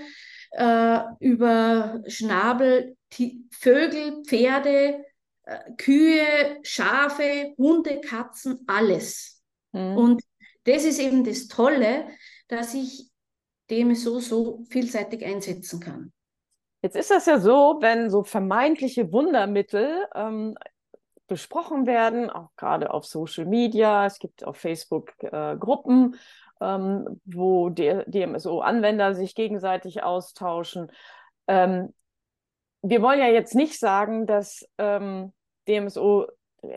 [0.53, 2.97] äh, über Schnabel,
[3.51, 5.06] Vögel, Pferde,
[5.77, 9.41] Kühe, Schafe, Hunde, Katzen, alles.
[9.71, 9.97] Mhm.
[9.97, 10.23] Und
[10.63, 12.08] das ist eben das Tolle,
[12.47, 13.10] dass ich
[13.69, 16.13] dem so, so vielseitig einsetzen kann.
[16.82, 20.56] Jetzt ist das ja so, wenn so vermeintliche Wundermittel ähm,
[21.27, 26.15] besprochen werden, auch gerade auf Social Media, es gibt auf Facebook äh, Gruppen,
[26.60, 30.91] ähm, wo DMSO-Anwender sich gegenseitig austauschen.
[31.47, 31.93] Ähm,
[32.83, 35.33] wir wollen ja jetzt nicht sagen, dass ähm,
[35.67, 36.27] DMSO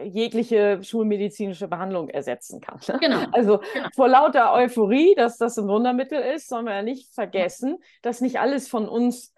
[0.04, 2.80] jegliche schulmedizinische Behandlung ersetzen kann.
[2.88, 2.98] ne?
[3.00, 3.24] Genau.
[3.32, 3.88] Also Genau.
[3.94, 8.40] vor lauter Euphorie, dass das ein Wundermittel ist, sollen wir ja nicht vergessen, dass nicht
[8.40, 9.32] alles von uns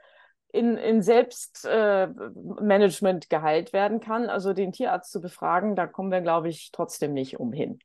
[0.51, 4.31] in, in Selbstmanagement äh, geheilt werden kann.
[4.31, 7.81] Also den Tierarzt zu befragen, da kommen wir, glaube ich, trotzdem nicht umhin.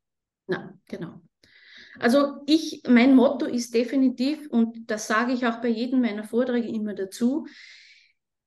[0.48, 1.16] Na, genau.
[2.00, 6.70] Also ich, mein Motto ist definitiv, und das sage ich auch bei jedem meiner Vorträge
[6.70, 7.46] immer dazu,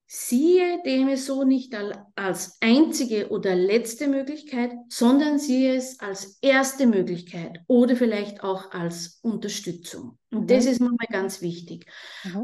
[0.07, 7.61] siehe DMSO nicht al- als einzige oder letzte Möglichkeit, sondern siehe es als erste Möglichkeit
[7.67, 10.19] oder vielleicht auch als Unterstützung.
[10.31, 10.47] Und Mhm.
[10.51, 11.87] das ist mir mal ganz wichtig.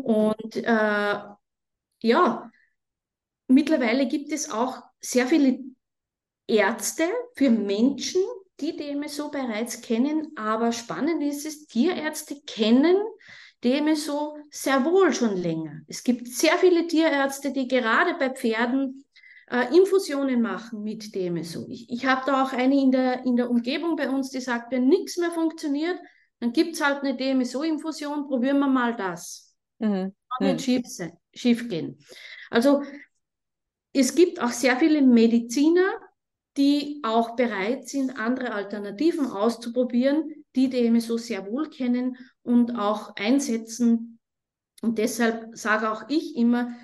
[0.01, 1.21] Und äh,
[2.03, 2.51] ja,
[3.49, 5.61] mittlerweile gibt es auch sehr viele
[6.47, 8.23] Ärzte für Menschen,
[8.61, 12.97] die DMSO bereits kennen, aber spannend ist es, Tierärzte kennen
[13.65, 15.81] DMSO sehr wohl schon länger.
[15.89, 19.03] Es gibt sehr viele Tierärzte, die gerade bei Pferden
[19.51, 21.67] äh, Infusionen machen mit DMSO.
[21.71, 24.71] Ich, ich habe da auch eine in der, in der Umgebung bei uns, die sagt,
[24.71, 25.99] wenn nichts mehr funktioniert,
[26.41, 29.57] dann gibt es halt eine DMSO-Infusion, probieren wir mal das.
[29.79, 30.13] Mhm.
[30.39, 30.59] Kann nicht mhm.
[30.59, 30.83] schief,
[31.33, 31.99] schief gehen.
[32.51, 32.83] Also
[33.95, 35.89] es gibt auch sehr viele Mediziner,
[36.59, 44.19] die auch bereit sind, andere Alternativen auszuprobieren, die DMSO sehr wohl kennen und auch einsetzen.
[44.83, 46.75] Und deshalb sage auch ich immer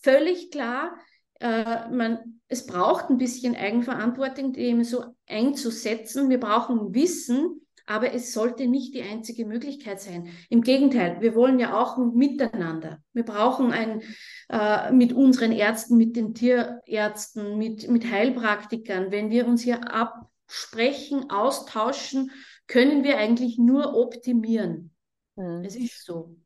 [0.00, 0.96] völlig klar,
[1.40, 6.30] äh, man, es braucht ein bisschen Eigenverantwortung, DMSO einzusetzen.
[6.30, 10.28] Wir brauchen Wissen, aber es sollte nicht die einzige Möglichkeit sein.
[10.48, 13.02] Im Gegenteil, wir wollen ja auch ein Miteinander.
[13.12, 14.02] Wir brauchen ein
[14.48, 21.30] äh, mit unseren Ärzten, mit den Tierärzten, mit, mit Heilpraktikern, wenn wir uns hier absprechen,
[21.30, 22.30] austauschen,
[22.68, 24.92] können wir eigentlich nur optimieren.
[25.34, 25.64] Mhm.
[25.64, 26.36] Es ist so.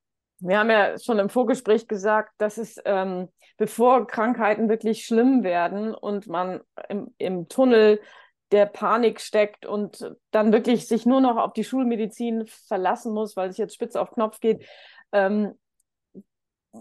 [0.40, 5.94] Wir haben ja schon im Vorgespräch gesagt, dass es, ähm, bevor Krankheiten wirklich schlimm werden
[5.94, 8.00] und man im, im Tunnel
[8.52, 13.48] der Panik steckt und dann wirklich sich nur noch auf die Schulmedizin verlassen muss, weil
[13.48, 14.66] es jetzt spitz auf Knopf geht.
[15.12, 15.58] Ähm,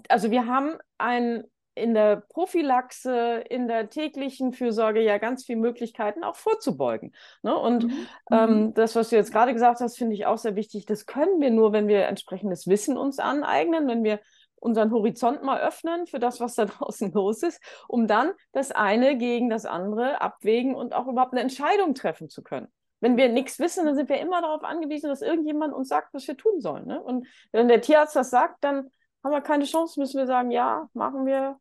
[0.10, 1.44] also wir haben ein
[1.76, 7.14] in der Prophylaxe, in der täglichen Fürsorge ja ganz viele Möglichkeiten auch vorzubeugen.
[7.42, 7.58] Ne?
[7.58, 8.08] Und mhm.
[8.32, 8.74] ähm, mhm.
[8.74, 10.86] das, was du jetzt gerade gesagt hast, finde ich auch sehr wichtig.
[10.86, 14.20] Das können wir nur, wenn wir entsprechendes Wissen uns aneignen, wenn wir
[14.56, 19.18] unseren Horizont mal öffnen für das, was da draußen los ist, um dann das eine
[19.18, 22.68] gegen das andere abwägen und auch überhaupt eine Entscheidung treffen zu können.
[23.00, 26.26] Wenn wir nichts wissen, dann sind wir immer darauf angewiesen, dass irgendjemand uns sagt, was
[26.26, 26.88] wir tun sollen.
[26.88, 27.04] Ne?
[27.04, 28.92] Und wenn der Tierarzt das sagt, dann
[29.24, 31.60] haben wir keine Chance, müssen wir sagen, ja, machen wir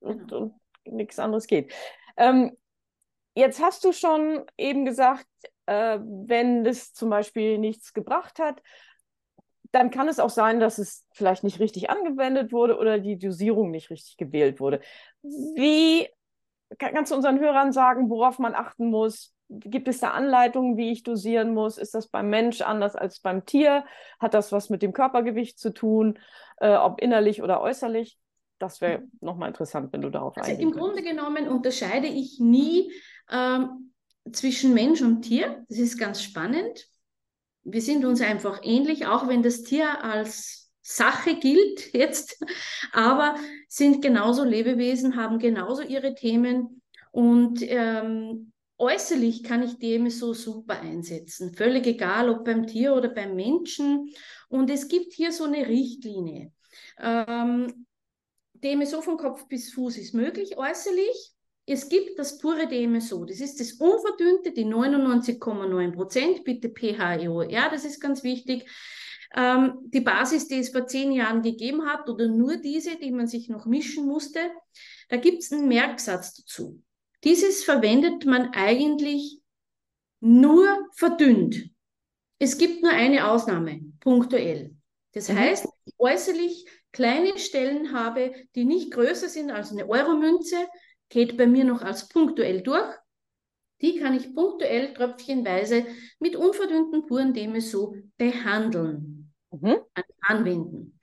[0.00, 0.54] und, genau.
[0.84, 1.72] und nichts anderes geht.
[2.16, 2.56] Ähm,
[3.34, 5.26] jetzt hast du schon eben gesagt,
[5.66, 8.62] äh, wenn das zum Beispiel nichts gebracht hat,
[9.72, 13.70] dann kann es auch sein, dass es vielleicht nicht richtig angewendet wurde oder die Dosierung
[13.70, 14.80] nicht richtig gewählt wurde.
[15.22, 16.08] Wie
[16.78, 19.32] kannst du unseren Hörern sagen, worauf man achten muss?
[19.50, 21.76] Gibt es da Anleitungen, wie ich dosieren muss?
[21.76, 23.84] Ist das beim Mensch anders als beim Tier?
[24.18, 26.18] Hat das was mit dem Körpergewicht zu tun,
[26.58, 28.18] äh, ob innerlich oder äußerlich?
[28.58, 32.92] Das wäre nochmal interessant, wenn du darauf also Im Grunde genommen unterscheide ich nie
[33.30, 33.92] ähm,
[34.32, 35.64] zwischen Mensch und Tier.
[35.68, 36.86] Das ist ganz spannend
[37.64, 42.42] wir sind uns einfach ähnlich, auch wenn das Tier als Sache gilt jetzt,
[42.92, 43.36] aber
[43.68, 46.82] sind genauso Lebewesen, haben genauso ihre Themen
[47.12, 53.36] und ähm, äußerlich kann ich DMSO super einsetzen, völlig egal, ob beim Tier oder beim
[53.36, 54.10] Menschen.
[54.48, 56.52] Und es gibt hier so eine Richtlinie.
[56.98, 57.86] Ähm,
[58.54, 61.32] DMSO von Kopf bis Fuß ist möglich äußerlich.
[61.66, 67.84] Es gibt das pure DMSO, das ist das unverdünnte, die 99,9 Prozent, bitte PHEOR, das
[67.84, 68.68] ist ganz wichtig.
[69.36, 73.28] Ähm, die Basis, die es vor zehn Jahren gegeben hat, oder nur diese, die man
[73.28, 74.40] sich noch mischen musste,
[75.08, 76.82] da gibt es einen Merksatz dazu.
[77.24, 79.40] Dieses verwendet man eigentlich
[80.20, 81.70] nur verdünnt.
[82.38, 84.74] Es gibt nur eine Ausnahme, punktuell.
[85.12, 85.38] Das mhm.
[85.38, 90.56] heißt, äußerlich kleine Stellen habe, die nicht größer sind als eine Euromünze,
[91.08, 92.94] geht bei mir noch als punktuell durch.
[93.82, 95.86] Die kann ich punktuell tröpfchenweise
[96.18, 99.76] mit unverdünnten puren DMSO behandeln, mhm.
[100.22, 101.00] anwenden.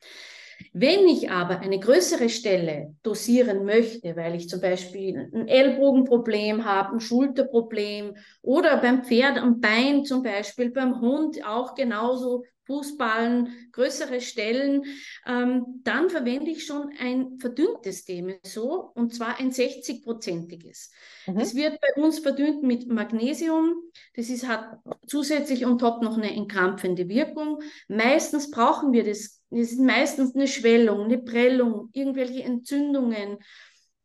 [0.79, 6.93] Wenn ich aber eine größere Stelle dosieren möchte, weil ich zum Beispiel ein Ellbogenproblem habe,
[6.93, 14.21] ein Schulterproblem oder beim Pferd am Bein zum Beispiel, beim Hund auch genauso Fußballen, größere
[14.21, 14.83] Stellen,
[15.25, 20.91] ähm, dann verwende ich schon ein verdünntes DMSO und zwar ein 60-prozentiges.
[21.25, 21.39] Mhm.
[21.39, 23.73] Das wird bei uns verdünnt mit Magnesium.
[24.15, 27.61] Das ist, hat zusätzlich und top noch eine entkrampfende Wirkung.
[27.87, 29.36] Meistens brauchen wir das.
[29.49, 33.37] Das ist meistens eine Schwellung, eine Prellung, irgendwelche Entzündungen,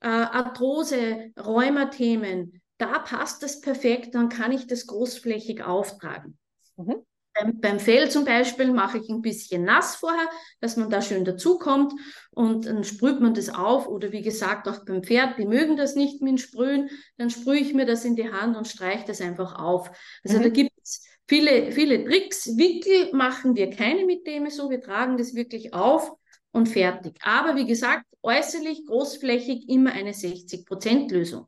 [0.00, 2.61] äh, Arthrose, Rheumathemen.
[2.78, 6.38] Da passt das perfekt, dann kann ich das großflächig auftragen.
[6.76, 7.05] Mhm.
[7.35, 10.28] Beim, beim Fell zum Beispiel mache ich ein bisschen nass vorher,
[10.61, 11.94] dass man da schön dazukommt
[12.31, 15.94] und dann sprüht man das auf oder wie gesagt auch beim Pferd, die mögen das
[15.94, 19.59] nicht mit Sprühen, dann sprühe ich mir das in die Hand und streiche das einfach
[19.59, 19.90] auf.
[20.22, 20.42] Also mhm.
[20.42, 22.59] da gibt es viele, viele Tricks.
[22.59, 26.12] Wickel machen wir keine mit dem so, wir tragen das wirklich auf
[26.51, 27.18] und fertig.
[27.23, 31.47] Aber wie gesagt, äußerlich, großflächig immer eine 60% Lösung.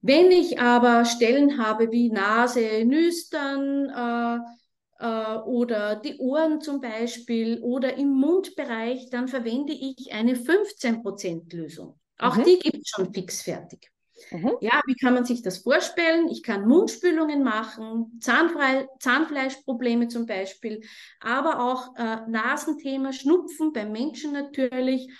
[0.00, 7.60] Wenn ich aber Stellen habe wie Nase, Nüstern, äh, äh, oder die Ohren zum Beispiel
[7.60, 12.00] oder im Mundbereich, dann verwende ich eine 15% Lösung.
[12.18, 12.44] Auch mhm.
[12.44, 13.90] die gibt es schon fix fertig.
[14.30, 14.52] Mhm.
[14.60, 16.28] Ja, wie kann man sich das vorstellen?
[16.28, 20.82] Ich kann Mundspülungen machen, Zahnfre Zahnfleischprobleme zum Beispiel,
[21.20, 25.10] aber auch äh, Nasenthema, Schnupfen beim Menschen natürlich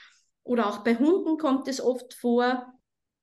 [0.44, 2.66] oder auch bei Hunden kommt es oft vor.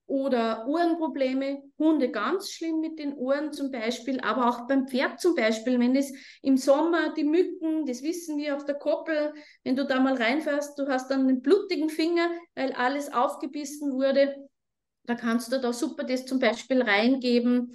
[0.09, 5.35] oder Ohrenprobleme, Hunde ganz schlimm mit den Ohren zum Beispiel, aber auch beim Pferd zum
[5.35, 9.33] Beispiel, wenn es im Sommer die Mücken, das wissen wir auf der Koppel,
[9.65, 14.46] wenn du da mal reinfährst, du hast dann einen blutigen Finger, weil alles aufgebissen wurde,
[15.07, 17.73] da kannst du da super das zum Beispiel reingeben.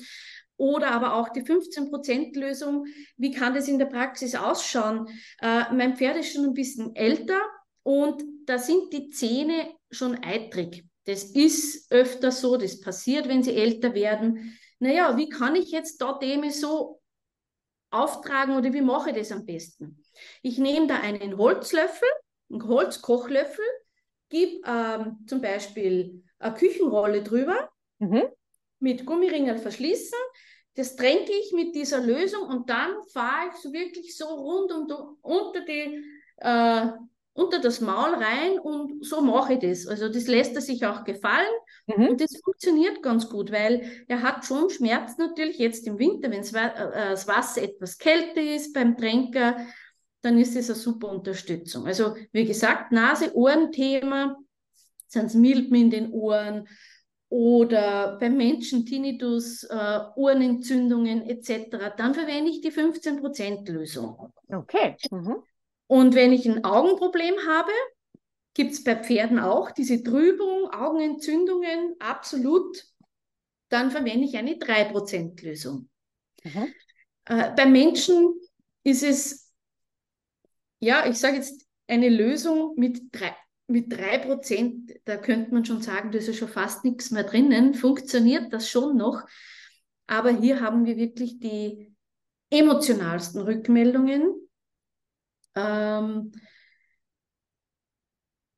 [0.56, 2.86] Oder aber auch die 15%-Lösung.
[3.16, 5.08] Wie kann das in der Praxis ausschauen?
[5.40, 7.40] Äh, mein Pferd ist schon ein bisschen älter
[7.82, 10.84] und da sind die Zähne schon eitrig.
[11.04, 14.56] Das ist öfter so, das passiert, wenn sie älter werden.
[14.78, 17.00] Naja, wie kann ich jetzt da dem so
[17.90, 20.04] auftragen oder wie mache ich das am besten?
[20.42, 22.08] Ich nehme da einen Holzlöffel,
[22.50, 23.64] einen Holzkochlöffel,
[24.28, 28.24] gebe ähm, zum Beispiel eine Küchenrolle drüber, mhm.
[28.78, 30.18] mit Gummiringel verschließen,
[30.74, 34.90] das tränke ich mit dieser Lösung und dann fahre ich so wirklich so rund und
[35.20, 36.03] unter die
[36.38, 36.86] äh,
[37.34, 39.86] unter das Maul rein und so mache ich das.
[39.86, 41.53] Also das lässt er sich auch gefallen
[41.86, 42.09] mhm.
[42.09, 46.43] und das funktioniert ganz gut, weil er hat schon Schmerzen natürlich jetzt im Winter, wenn
[46.43, 49.57] äh, das Wasser etwas kälter ist beim Tränker,
[50.20, 51.86] dann ist das eine super Unterstützung.
[51.86, 54.36] Also wie gesagt, Nase-Ohren-Thema,
[55.12, 56.68] sind es Milben in den Ohren
[57.28, 64.32] oder beim Menschen Tinnitus, äh, Ohrenentzündungen etc., dann verwende ich die 15%-Lösung.
[64.48, 64.96] Okay.
[65.10, 65.42] Mhm.
[65.86, 67.70] Und wenn ich ein Augenproblem habe,
[68.54, 72.84] gibt es bei Pferden auch diese Trübung, Augenentzündungen, absolut,
[73.68, 75.88] dann verwende ich eine 3%-Lösung.
[76.44, 76.74] Mhm.
[77.24, 78.34] Äh, beim Menschen
[78.84, 79.50] ist es,
[80.80, 83.34] ja, ich sage jetzt eine Lösung mit 3,
[83.72, 87.74] mit 3%, da könnte man schon sagen, da ist ja schon fast nichts mehr drinnen,
[87.74, 89.22] funktioniert das schon noch.
[90.06, 91.92] Aber hier haben wir wirklich die
[92.50, 94.34] emotionalsten Rückmeldungen
[95.54, 96.32] ähm,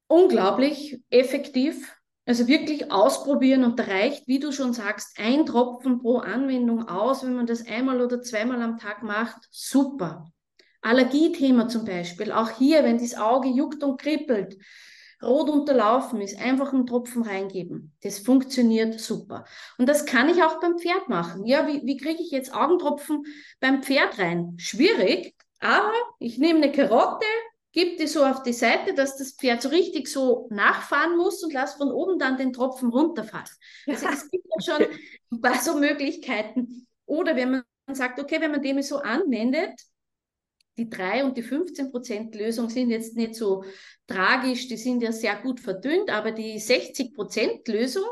[0.08, 1.96] unglaublich effektiv.
[2.26, 7.22] Also wirklich ausprobieren und da reicht, wie du schon sagst, ein Tropfen pro Anwendung aus,
[7.22, 9.46] wenn man das einmal oder zweimal am Tag macht.
[9.50, 10.32] Super.
[10.80, 12.32] Allergiethema zum Beispiel.
[12.32, 14.56] Auch hier, wenn das Auge juckt und kribbelt,
[15.24, 17.92] rot unterlaufen ist, einfach einen Tropfen reingeben.
[18.02, 19.44] Das funktioniert super.
[19.78, 21.44] Und das kann ich auch beim Pferd machen.
[21.46, 23.24] Ja, wie, wie kriege ich jetzt Augentropfen
[23.60, 24.54] beim Pferd rein?
[24.58, 27.26] Schwierig, aber ich nehme eine Karotte,
[27.72, 31.52] gebe die so auf die Seite, dass das Pferd so richtig so nachfahren muss und
[31.52, 33.46] lasse von oben dann den Tropfen runterfallen.
[33.86, 34.86] Also es gibt ja schon
[35.32, 36.86] ein paar so Möglichkeiten.
[37.06, 39.72] Oder wenn man sagt, okay, wenn man dem so anwendet,
[40.76, 43.64] die 3 und die 15 Prozent Lösung sind jetzt nicht so
[44.06, 48.04] tragisch, die sind ja sehr gut verdünnt, aber die 60 Prozent Lösung,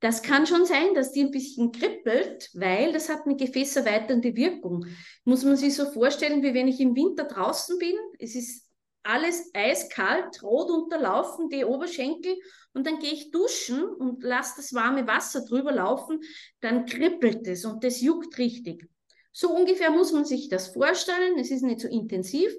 [0.00, 4.86] das kann schon sein, dass die ein bisschen kribbelt, weil das hat eine gefäßerweiternde Wirkung.
[5.24, 7.96] Muss man sich so vorstellen, wie wenn ich im Winter draußen bin.
[8.18, 8.68] Es ist
[9.02, 12.36] alles eiskalt, rot unterlaufen, die Oberschenkel,
[12.74, 16.20] und dann gehe ich duschen und lasse das warme Wasser drüber laufen,
[16.60, 18.88] dann kribbelt es und das juckt richtig.
[19.34, 21.38] So ungefähr muss man sich das vorstellen.
[21.38, 22.50] Es ist nicht so intensiv,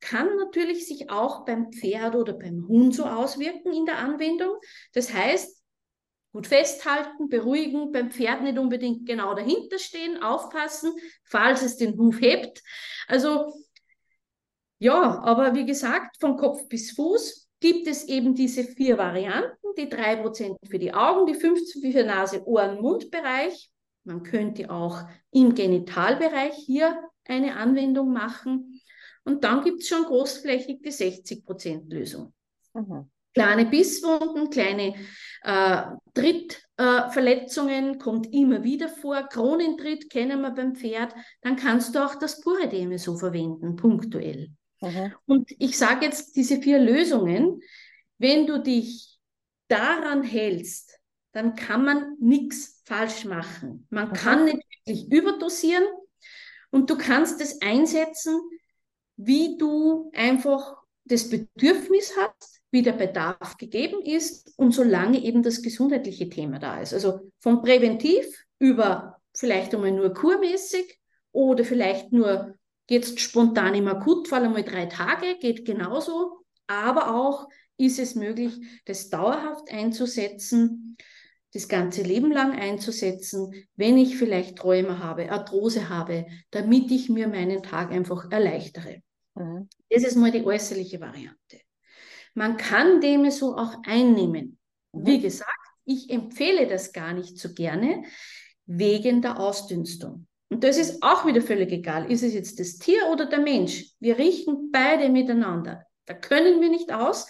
[0.00, 4.58] kann natürlich sich auch beim Pferd oder beim Hund so auswirken in der Anwendung.
[4.92, 5.56] Das heißt,
[6.36, 10.92] Gut festhalten, beruhigen, beim Pferd nicht unbedingt genau dahinter stehen, aufpassen,
[11.24, 12.62] falls es den Huf hebt.
[13.08, 13.54] Also
[14.78, 19.88] ja, aber wie gesagt, von Kopf bis Fuß gibt es eben diese vier Varianten, die
[19.88, 23.70] 3% für die Augen, die 15% für Nase, Ohren, Mundbereich.
[24.06, 25.02] Man könnte auch
[25.32, 28.80] im Genitalbereich hier eine Anwendung machen.
[29.24, 32.32] Und dann gibt es schon großflächig die 60% Lösung.
[32.72, 33.10] Mhm.
[33.34, 34.94] Kleine Bisswunden, kleine
[35.42, 35.82] äh,
[36.14, 39.22] Trittverletzungen äh, kommt immer wieder vor.
[39.24, 41.12] Kronentritt kennen wir beim Pferd.
[41.42, 44.52] Dann kannst du auch das Purideme so verwenden, punktuell.
[44.80, 45.12] Mhm.
[45.26, 47.60] Und ich sage jetzt diese vier Lösungen.
[48.18, 49.18] Wenn du dich
[49.68, 50.98] daran hältst,
[51.32, 53.86] dann kann man nichts falsch machen.
[53.90, 54.12] Man mhm.
[54.14, 55.84] kann nicht wirklich überdosieren
[56.70, 58.40] und du kannst es einsetzen,
[59.16, 65.62] wie du einfach das Bedürfnis hast wie der Bedarf gegeben ist und solange eben das
[65.62, 66.92] gesundheitliche Thema da ist.
[66.92, 68.26] Also von präventiv
[68.58, 71.00] über vielleicht einmal nur kurmäßig
[71.32, 72.54] oder vielleicht nur
[72.88, 76.44] jetzt spontan im Akutfall einmal drei Tage, geht genauso.
[76.66, 78.52] Aber auch ist es möglich,
[78.84, 80.96] das dauerhaft einzusetzen,
[81.52, 87.28] das ganze Leben lang einzusetzen, wenn ich vielleicht Träume habe, Arthrose habe, damit ich mir
[87.28, 89.02] meinen Tag einfach erleichtere.
[89.34, 89.68] Mhm.
[89.90, 91.60] Das ist mal die äußerliche Variante.
[92.34, 94.58] Man kann dem so auch einnehmen.
[94.92, 95.06] Mhm.
[95.06, 95.50] Wie gesagt,
[95.84, 98.04] ich empfehle das gar nicht so gerne
[98.66, 100.26] wegen der Ausdünstung.
[100.48, 102.10] Und das ist auch wieder völlig egal.
[102.10, 103.90] Ist es jetzt das Tier oder der Mensch?
[103.98, 105.84] Wir riechen beide miteinander.
[106.04, 107.26] Da können wir nicht aus.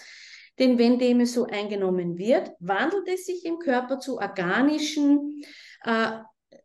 [0.59, 5.43] Denn wenn DMSO eingenommen wird, wandelt es sich im Körper zu organischen
[5.83, 6.19] äh,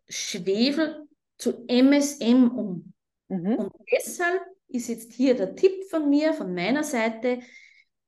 [0.08, 1.06] Schwefel,
[1.38, 2.92] zu MSM um.
[3.28, 3.56] Mhm.
[3.56, 7.40] Und deshalb ist jetzt hier der Tipp von mir, von meiner Seite,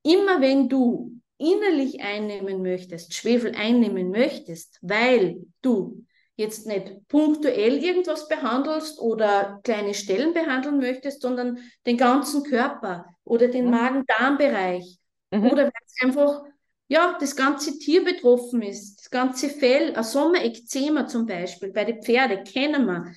[0.03, 6.05] immer wenn du innerlich einnehmen möchtest, Schwefel einnehmen möchtest, weil du
[6.37, 13.47] jetzt nicht punktuell irgendwas behandelst oder kleine Stellen behandeln möchtest, sondern den ganzen Körper oder
[13.47, 13.69] den.
[13.69, 14.99] Magen-Darm-Bereich
[15.41, 15.49] mhm.
[15.49, 16.43] oder weil es einfach
[16.87, 22.01] ja, das ganze Tier betroffen ist, das ganze Fell, ein Sommerekzema zum Beispiel, bei den
[22.03, 23.11] Pferden kennen wir,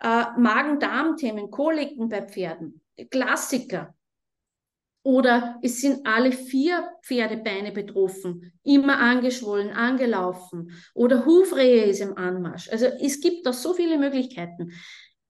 [0.00, 3.94] äh, Magen-Darm-Themen, Koliken bei Pferden, Klassiker.
[5.02, 10.70] Oder es sind alle vier Pferdebeine betroffen, immer angeschwollen, angelaufen.
[10.92, 12.68] Oder Hufrehe ist im Anmarsch.
[12.70, 14.72] Also es gibt da so viele Möglichkeiten.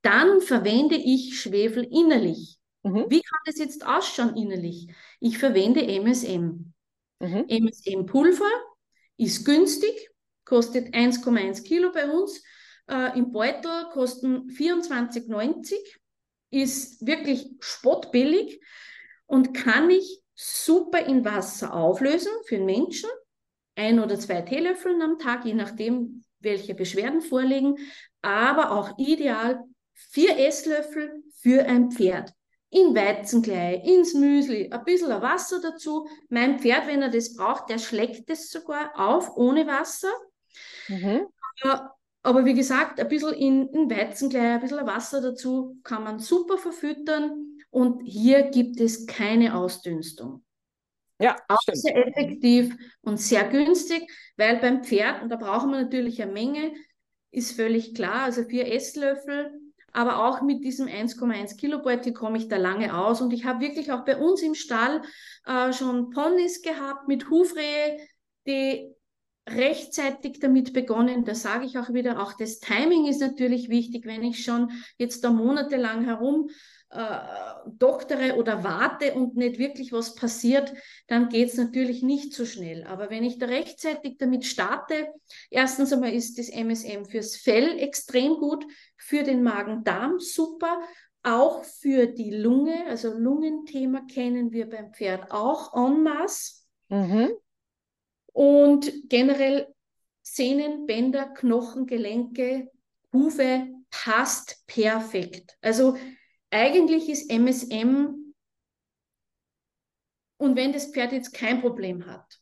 [0.03, 2.58] Dann verwende ich Schwefel innerlich.
[2.83, 3.07] Mhm.
[3.09, 4.89] Wie kann das jetzt ausschauen innerlich?
[5.21, 6.73] Ich verwende MSM.
[7.21, 7.45] Mhm.
[7.49, 8.51] MSM-Pulver
[9.17, 10.11] ist günstig,
[10.45, 12.43] kostet 1,1 Kilo bei uns.
[12.89, 15.75] Äh, Im Beutel kosten 24,90,
[16.51, 18.61] ist wirklich spottbillig
[19.27, 23.11] und kann ich super in Wasser auflösen für den Menschen.
[23.75, 27.77] Ein oder zwei Teelöffeln am Tag, je nachdem, welche Beschwerden vorliegen.
[28.23, 29.63] Aber auch ideal
[29.95, 32.33] vier Esslöffel für ein Pferd.
[32.71, 36.07] In Weizenklei, ins Müsli, ein bisschen Wasser dazu.
[36.29, 40.13] Mein Pferd, wenn er das braucht, der schlägt es sogar auf ohne Wasser.
[40.89, 41.27] Mhm.
[41.63, 46.19] Aber, aber, wie gesagt, ein bisschen in, in Weizenklei, ein bisschen Wasser dazu kann man
[46.19, 50.45] super verfüttern und hier gibt es keine Ausdünstung.
[51.21, 51.79] Ja, auch stimmt.
[51.79, 56.73] sehr effektiv und sehr günstig, weil beim Pferd, und da brauchen wir natürlich eine Menge,
[57.31, 59.53] ist völlig klar, also vier Esslöffel,
[59.93, 63.21] aber auch mit diesem 1,1 Kilo Beutel komme ich da lange aus.
[63.21, 65.03] Und ich habe wirklich auch bei uns im Stall
[65.47, 67.99] äh, schon Ponys gehabt mit Hufrehe,
[68.47, 68.93] die
[69.49, 71.25] rechtzeitig damit begonnen.
[71.25, 75.25] Da sage ich auch wieder, auch das Timing ist natürlich wichtig, wenn ich schon jetzt
[75.25, 76.51] da monatelang herum
[76.91, 80.73] doktere oder warte und nicht wirklich was passiert,
[81.07, 82.85] dann geht es natürlich nicht so schnell.
[82.85, 85.09] Aber wenn ich da rechtzeitig damit starte,
[85.51, 88.65] erstens einmal ist das MSM fürs Fell extrem gut,
[88.97, 90.81] für den Magen-Darm super,
[91.23, 96.63] auch für die Lunge, also Lungenthema kennen wir beim Pferd auch en masse.
[96.89, 97.33] Mhm.
[98.33, 99.75] Und generell
[100.23, 102.71] Sehnen, Bänder, Knochen, Gelenke,
[103.13, 105.57] Hufe passt perfekt.
[105.61, 105.97] Also
[106.51, 108.35] eigentlich ist MSM,
[110.41, 112.39] und wenn das Pferd jetzt kein Problem hat,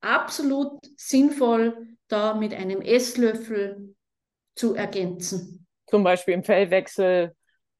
[0.00, 3.94] absolut sinnvoll, da mit einem Esslöffel
[4.54, 5.66] zu ergänzen.
[5.86, 7.34] Zum Beispiel im Fellwechsel.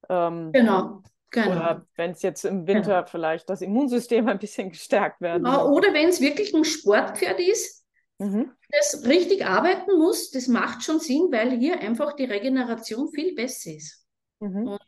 [0.08, 1.02] Ähm, genau.
[1.30, 1.50] Genau.
[1.50, 3.06] Oder wenn es jetzt im Winter genau.
[3.06, 5.64] vielleicht das Immunsystem ein bisschen gestärkt werden muss.
[5.64, 7.86] Oder wenn es wirklich ein Sportpferd ist,
[8.18, 8.52] mhm.
[8.70, 13.70] das richtig arbeiten muss, das macht schon Sinn, weil hier einfach die Regeneration viel besser
[13.70, 14.06] ist.
[14.40, 14.68] Mhm.
[14.68, 14.80] Und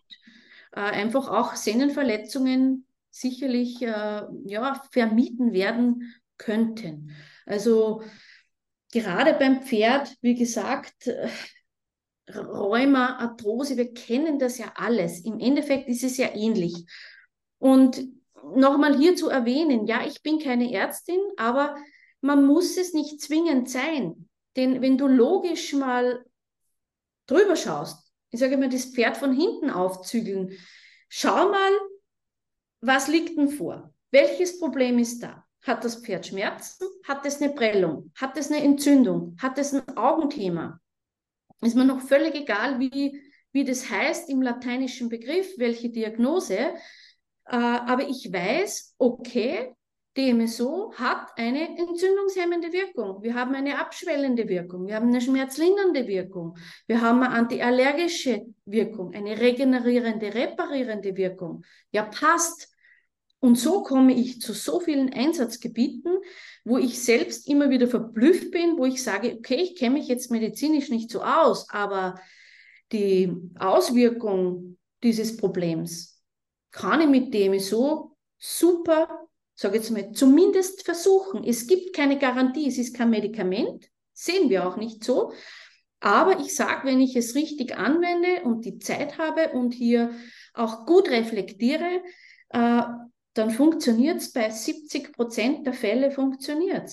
[0.74, 7.12] äh, einfach auch Sehnenverletzungen sicherlich äh, ja, vermieden werden könnten.
[7.46, 8.02] Also
[8.92, 11.28] gerade beim Pferd, wie gesagt, äh,
[12.28, 15.20] Rheuma, Arthrose, wir kennen das ja alles.
[15.20, 16.86] Im Endeffekt ist es ja ähnlich.
[17.58, 18.02] Und
[18.56, 21.76] nochmal hier zu erwähnen, ja, ich bin keine Ärztin, aber
[22.20, 24.28] man muss es nicht zwingend sein.
[24.56, 26.24] Denn wenn du logisch mal
[27.26, 28.03] drüber schaust,
[28.34, 30.58] ich sage immer, das Pferd von hinten aufzügeln.
[31.08, 31.70] Schau mal,
[32.80, 33.94] was liegt denn vor?
[34.10, 35.44] Welches Problem ist da?
[35.62, 36.84] Hat das Pferd Schmerzen?
[37.06, 38.10] Hat es eine Prellung?
[38.16, 39.36] Hat es eine Entzündung?
[39.40, 40.80] Hat es ein Augenthema?
[41.62, 43.22] Ist mir noch völlig egal, wie,
[43.52, 46.58] wie das heißt im lateinischen Begriff, welche Diagnose.
[46.58, 46.74] Äh,
[47.46, 49.72] aber ich weiß, okay,
[50.16, 53.22] DMSO hat eine entzündungshemmende Wirkung.
[53.22, 54.86] Wir haben eine abschwellende Wirkung.
[54.86, 56.56] Wir haben eine schmerzlindernde Wirkung.
[56.86, 61.64] Wir haben eine antiallergische Wirkung, eine regenerierende, reparierende Wirkung.
[61.90, 62.68] Ja, passt.
[63.40, 66.16] Und so komme ich zu so vielen Einsatzgebieten,
[66.64, 70.30] wo ich selbst immer wieder verblüfft bin, wo ich sage, okay, ich kenne mich jetzt
[70.30, 72.14] medizinisch nicht so aus, aber
[72.92, 76.22] die Auswirkung dieses Problems
[76.70, 79.23] kann ich mit DMSO super
[79.54, 81.44] sage jetzt mal, zumindest versuchen.
[81.44, 85.32] Es gibt keine Garantie, es ist kein Medikament, sehen wir auch nicht so.
[86.00, 90.10] Aber ich sage, wenn ich es richtig anwende und die Zeit habe und hier
[90.52, 92.02] auch gut reflektiere,
[92.50, 92.82] äh,
[93.32, 96.90] dann funktioniert es bei 70 Prozent der Fälle funktioniert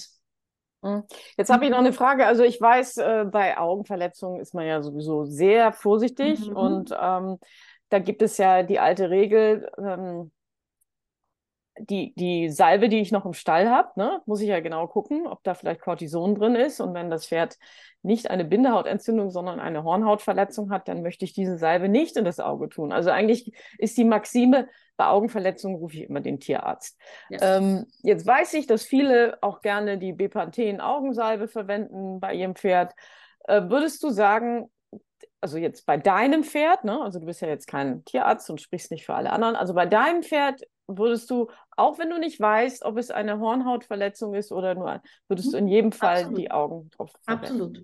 [0.83, 1.03] hm.
[1.37, 2.25] Jetzt habe ich noch eine Frage.
[2.25, 6.55] Also ich weiß, äh, bei Augenverletzungen ist man ja sowieso sehr vorsichtig mhm.
[6.55, 7.37] und ähm,
[7.89, 10.31] da gibt es ja die alte Regel, ähm,
[11.85, 15.27] die, die Salbe, die ich noch im Stall habe, ne, muss ich ja genau gucken,
[15.27, 16.79] ob da vielleicht Cortison drin ist.
[16.79, 17.57] Und wenn das Pferd
[18.03, 22.39] nicht eine Bindehautentzündung, sondern eine Hornhautverletzung hat, dann möchte ich diese Salbe nicht in das
[22.39, 22.91] Auge tun.
[22.91, 24.67] Also eigentlich ist die Maxime,
[24.97, 26.99] bei Augenverletzungen rufe ich immer den Tierarzt.
[27.29, 27.57] Ja.
[27.57, 32.93] Ähm, jetzt weiß ich, dass viele auch gerne die Bepanthen-Augensalbe verwenden bei ihrem Pferd.
[33.45, 34.69] Äh, würdest du sagen,
[35.41, 38.91] also jetzt bei deinem Pferd, ne, also du bist ja jetzt kein Tierarzt und sprichst
[38.91, 42.83] nicht für alle anderen, also bei deinem Pferd würdest du, auch wenn du nicht weißt,
[42.83, 46.37] ob es eine Hornhautverletzung ist oder nur, würdest du in jedem Fall Absolut.
[46.37, 47.45] die Augen drauf verwenden.
[47.45, 47.81] Absolut.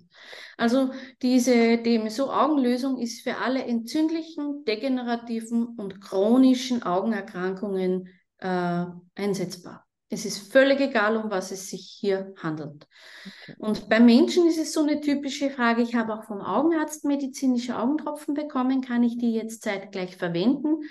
[0.58, 0.92] Also
[1.22, 8.86] diese DMSO-Augenlösung ist für alle entzündlichen, degenerativen und chronischen Augenerkrankungen äh,
[9.16, 9.87] einsetzbar.
[10.10, 12.88] Es ist völlig egal, um was es sich hier handelt.
[13.26, 13.56] Okay.
[13.58, 15.82] Und bei Menschen ist es so eine typische Frage.
[15.82, 18.82] Ich habe auch vom Augenarzt medizinische Augentropfen bekommen.
[18.82, 20.84] Kann ich die jetzt zeitgleich verwenden?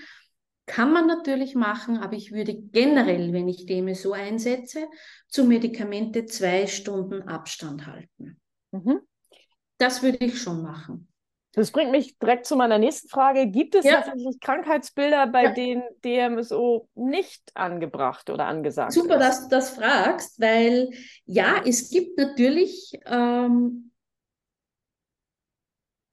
[0.67, 4.87] Kann man natürlich machen, aber ich würde generell, wenn ich DMSO einsetze,
[5.29, 8.41] zu Medikamente zwei Stunden Abstand halten.
[8.73, 9.01] Mhm.
[9.79, 11.09] Das würde ich schon machen.
[11.57, 13.47] Das bringt mich direkt zu meiner nächsten Frage.
[13.47, 14.03] Gibt es ja.
[14.03, 15.51] tatsächlich Krankheitsbilder, bei ja.
[15.53, 19.21] denen DMSO nicht angebracht oder angesagt Super, ist?
[19.21, 20.91] dass du das fragst, weil
[21.25, 23.91] ja, es gibt natürlich ähm,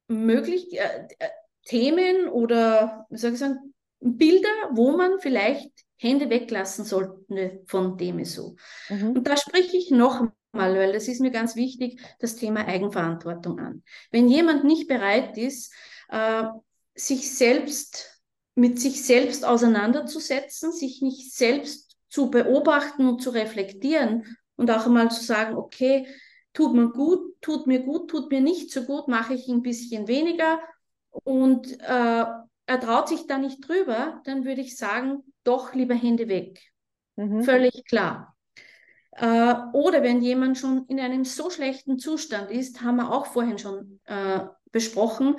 [0.08, 1.30] möglich äh, äh
[1.66, 8.56] Themen oder wie soll ich sagen, Bilder, wo man vielleicht Hände weglassen sollte von DMSO.
[8.90, 9.12] Mhm.
[9.12, 13.60] Und da spreche ich noch mal, weil das ist mir ganz wichtig, das Thema Eigenverantwortung
[13.60, 13.84] an.
[14.12, 15.74] Wenn jemand nicht bereit ist,
[16.10, 16.44] äh,
[16.96, 18.22] sich selbst
[18.56, 25.10] mit sich selbst auseinanderzusetzen, sich nicht selbst zu beobachten und zu reflektieren und auch einmal
[25.10, 26.08] zu sagen, okay,
[26.54, 30.08] tut mir gut, tut mir gut, tut mir nicht so gut, mache ich ein bisschen
[30.08, 30.60] weniger
[31.10, 32.26] und äh,
[32.66, 36.62] er traut sich da nicht drüber, dann würde ich sagen, doch lieber Hände weg.
[37.16, 37.44] Mhm.
[37.44, 38.33] Völlig klar.
[39.16, 43.58] Äh, oder wenn jemand schon in einem so schlechten Zustand ist, haben wir auch vorhin
[43.58, 44.42] schon äh,
[44.72, 45.36] besprochen,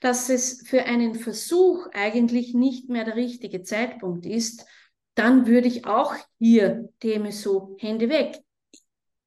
[0.00, 4.66] dass es für einen Versuch eigentlich nicht mehr der richtige Zeitpunkt ist,
[5.14, 8.40] dann würde ich auch hier dem so Hände weg.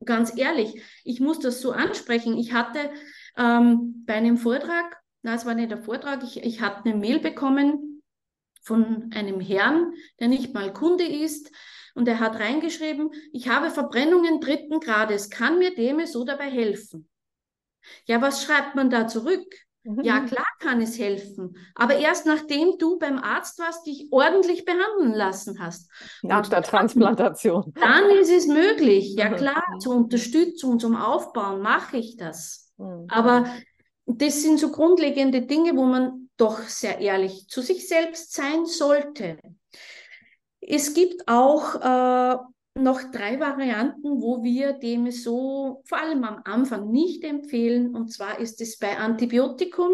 [0.06, 2.38] Ganz ehrlich, ich muss das so ansprechen.
[2.38, 2.92] Ich hatte
[3.36, 7.20] ähm, bei einem Vortrag na, es war nicht der Vortrag, ich, ich hatte eine Mail
[7.20, 8.02] bekommen
[8.62, 11.52] von einem Herrn, der nicht mal Kunde ist.
[11.98, 17.10] Und er hat reingeschrieben, ich habe Verbrennungen dritten Grades, kann mir dem so dabei helfen?
[18.06, 19.48] Ja, was schreibt man da zurück?
[20.04, 25.16] Ja, klar kann es helfen, aber erst nachdem du beim Arzt warst, dich ordentlich behandeln
[25.16, 25.90] lassen hast.
[26.22, 27.74] Nach der Transplantation.
[27.74, 29.16] Dann ist es möglich.
[29.16, 32.74] Ja, klar, zur Unterstützung, zum Aufbauen mache ich das.
[32.78, 33.08] Mhm.
[33.10, 33.52] Aber
[34.06, 39.40] das sind so grundlegende Dinge, wo man doch sehr ehrlich zu sich selbst sein sollte.
[40.70, 42.38] Es gibt auch äh,
[42.76, 47.96] noch drei Varianten, wo wir dem so vor allem am Anfang nicht empfehlen.
[47.96, 49.92] Und zwar ist es bei Antibiotikum,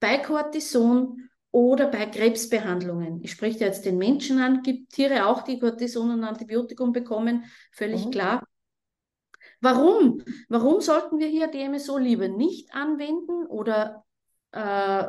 [0.00, 3.22] bei Cortison oder bei Krebsbehandlungen.
[3.22, 8.04] Ich spreche jetzt den Menschen an, gibt Tiere auch, die Cortison und Antibiotikum bekommen, völlig
[8.04, 8.10] mhm.
[8.10, 8.44] klar.
[9.60, 10.22] Warum?
[10.50, 14.04] Warum sollten wir hier DMSO lieber nicht anwenden oder
[14.52, 15.04] äh,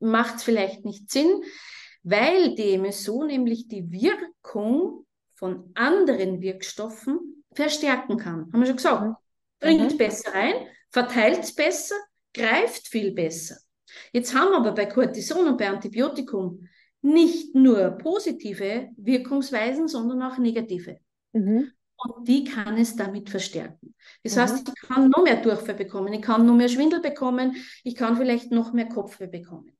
[0.00, 1.44] macht es vielleicht nicht Sinn?
[2.04, 8.50] Weil DMSO nämlich die Wirkung von anderen Wirkstoffen verstärken kann.
[8.52, 9.02] Haben wir schon gesagt.
[9.02, 9.14] Mhm.
[9.58, 9.98] Bringt mhm.
[9.98, 10.54] besser rein,
[10.90, 11.96] verteilt es besser,
[12.32, 13.56] greift viel besser.
[14.12, 16.68] Jetzt haben wir aber bei Cortison und bei Antibiotikum
[17.00, 20.98] nicht nur positive Wirkungsweisen, sondern auch negative.
[21.32, 23.94] Mhm und die kann es damit verstärken.
[24.22, 24.40] Das mhm.
[24.40, 28.16] heißt, ich kann noch mehr Durchfall bekommen, ich kann noch mehr Schwindel bekommen, ich kann
[28.16, 29.73] vielleicht noch mehr Kopfweh bekommen.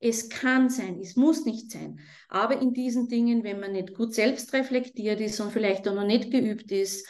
[0.00, 2.00] Es kann sein, es muss nicht sein.
[2.28, 6.06] Aber in diesen Dingen, wenn man nicht gut selbst reflektiert ist und vielleicht auch noch
[6.06, 7.06] nicht geübt ist,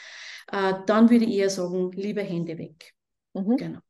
[0.51, 2.93] äh, dann würde ich eher sagen, lieber Hände weg.
[3.33, 3.57] Mhm.
[3.57, 3.81] Genau.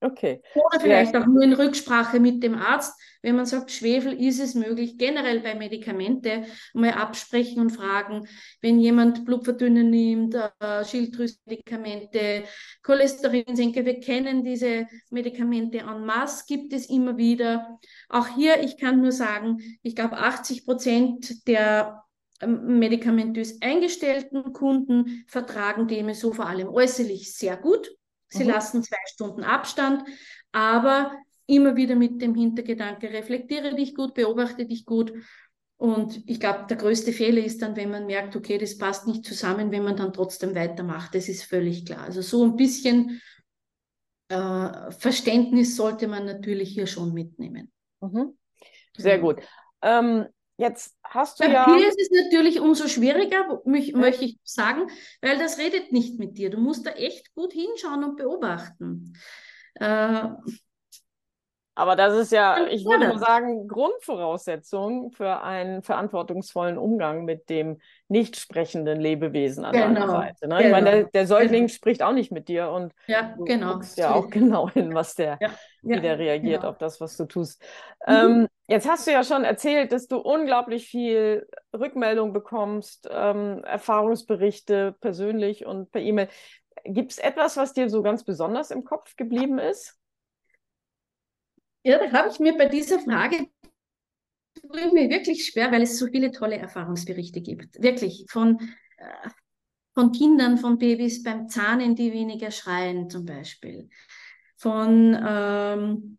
[0.00, 0.42] Okay.
[0.54, 1.22] Oder vielleicht ja.
[1.22, 2.92] auch nur in Rücksprache mit dem Arzt,
[3.22, 6.44] wenn man sagt, Schwefel ist es möglich, generell bei Medikamente
[6.74, 8.28] mal absprechen und fragen,
[8.60, 12.44] wenn jemand Blutverdünner nimmt, äh, Schilddrüsenmedikamente,
[12.82, 17.78] Cholesterinsenker, wir kennen diese Medikamente en masse, gibt es immer wieder.
[18.10, 22.04] Auch hier, ich kann nur sagen, ich glaube 80 Prozent der
[22.42, 27.90] ähm, medikamentös eingestellten Kunden vertragen DMSO vor allem äußerlich sehr gut.
[28.28, 28.50] Sie mhm.
[28.50, 30.02] lassen zwei Stunden Abstand,
[30.52, 31.12] aber
[31.46, 35.12] immer wieder mit dem Hintergedanke, reflektiere dich gut, beobachte dich gut.
[35.78, 39.24] Und ich glaube, der größte Fehler ist dann, wenn man merkt, okay, das passt nicht
[39.24, 41.14] zusammen, wenn man dann trotzdem weitermacht.
[41.14, 42.04] Das ist völlig klar.
[42.04, 43.20] Also so ein bisschen
[44.28, 47.70] äh, Verständnis sollte man natürlich hier schon mitnehmen.
[48.00, 48.36] Mhm.
[48.96, 49.34] Sehr genau.
[49.34, 49.44] gut.
[49.82, 50.26] Ähm,
[50.58, 51.66] Jetzt hast du Bei ja.
[51.66, 53.98] Hier ist es natürlich umso schwieriger, mich, ja.
[53.98, 54.88] möchte ich sagen,
[55.20, 56.48] weil das redet nicht mit dir.
[56.48, 59.12] Du musst da echt gut hinschauen und beobachten.
[59.74, 60.28] Äh,
[61.78, 67.80] aber das ist ja, ich würde mal sagen, Grundvoraussetzung für einen verantwortungsvollen Umgang mit dem
[68.08, 69.84] nicht sprechenden Lebewesen an genau.
[69.86, 70.48] deiner Seite.
[70.48, 70.56] Ne?
[70.56, 70.60] Genau.
[70.60, 71.74] Ich meine, der, der Säugling genau.
[71.74, 73.74] spricht auch nicht mit dir und ja, du genau.
[73.74, 75.50] guckst ja auch genau hin, was der, ja.
[75.82, 76.70] wie der reagiert genau.
[76.70, 77.62] auf das, was du tust.
[78.06, 78.14] Mhm.
[78.14, 81.46] Ähm, jetzt hast du ja schon erzählt, dass du unglaublich viel
[81.78, 86.28] Rückmeldung bekommst, ähm, Erfahrungsberichte persönlich und per E-Mail.
[86.84, 89.98] Gibt es etwas, was dir so ganz besonders im Kopf geblieben ist?
[91.86, 93.46] Ja, da habe ich mir bei dieser Frage
[94.60, 97.80] tue mir wirklich schwer, weil es so viele tolle Erfahrungsberichte gibt.
[97.80, 98.58] Wirklich von,
[98.96, 99.28] äh,
[99.94, 103.88] von Kindern, von Babys beim Zahnen, die weniger schreien zum Beispiel.
[104.56, 106.18] Von ähm,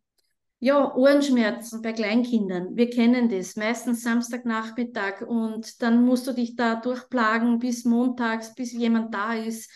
[0.60, 2.78] ja, Ohrenschmerzen bei Kleinkindern.
[2.78, 3.58] Wir kennen das.
[3.58, 9.70] Meistens Samstagnachmittag und dann musst du dich da durchplagen bis montags, bis jemand da ist.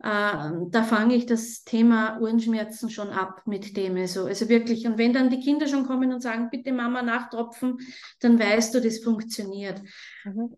[0.00, 3.96] Äh, da fange ich das Thema Ohrenschmerzen schon ab mit dem.
[3.96, 7.78] Also, also wirklich, und wenn dann die Kinder schon kommen und sagen, bitte Mama nachtropfen,
[8.20, 9.80] dann weißt du, das funktioniert.
[10.24, 10.56] Mhm.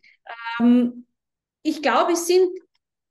[0.61, 1.07] Ähm,
[1.63, 2.49] ich glaube, es sind,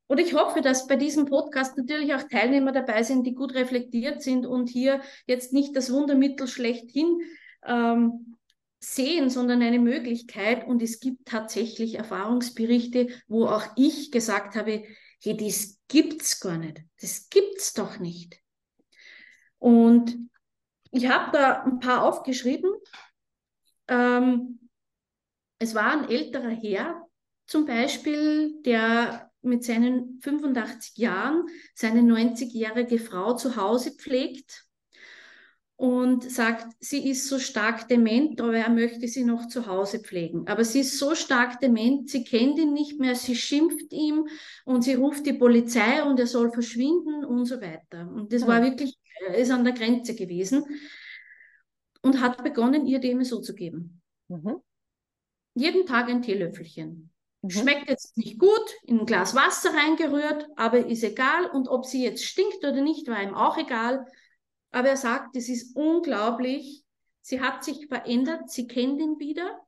[0.07, 4.21] oder ich hoffe, dass bei diesem Podcast natürlich auch Teilnehmer dabei sind, die gut reflektiert
[4.21, 7.19] sind und hier jetzt nicht das Wundermittel schlechthin
[7.65, 8.36] ähm,
[8.80, 10.67] sehen, sondern eine Möglichkeit.
[10.67, 14.84] Und es gibt tatsächlich Erfahrungsberichte, wo auch ich gesagt habe,
[15.26, 16.82] hey, das gibt's gar nicht.
[17.01, 18.39] Das gibt's doch nicht.
[19.57, 20.17] Und
[20.91, 22.71] ich habe da ein paar aufgeschrieben.
[23.88, 24.69] Ähm,
[25.59, 27.07] es war ein älterer Herr,
[27.47, 31.45] zum Beispiel, der mit seinen 85 Jahren
[31.76, 34.64] seine 90-jährige Frau zu Hause pflegt
[35.78, 40.47] und sagt, sie ist so stark dement, aber er möchte sie noch zu Hause pflegen.
[40.47, 44.28] Aber sie ist so stark dement, sie kennt ihn nicht mehr, sie schimpft ihm
[44.63, 48.09] und sie ruft die Polizei und er soll verschwinden und so weiter.
[48.09, 48.97] Und das war wirklich,
[49.28, 50.63] er ist an der Grenze gewesen
[52.01, 54.01] und hat begonnen, ihr DMSO zu geben.
[54.30, 54.61] Mhm.
[55.55, 57.11] Jeden Tag ein Teelöffelchen.
[57.41, 57.49] Mhm.
[57.49, 61.47] Schmeckt jetzt nicht gut, in ein Glas Wasser reingerührt, aber ist egal.
[61.51, 64.05] Und ob sie jetzt stinkt oder nicht, war ihm auch egal.
[64.76, 66.84] Aber er sagt, es ist unglaublich.
[67.21, 69.61] Sie hat sich verändert, sie kennt ihn wieder.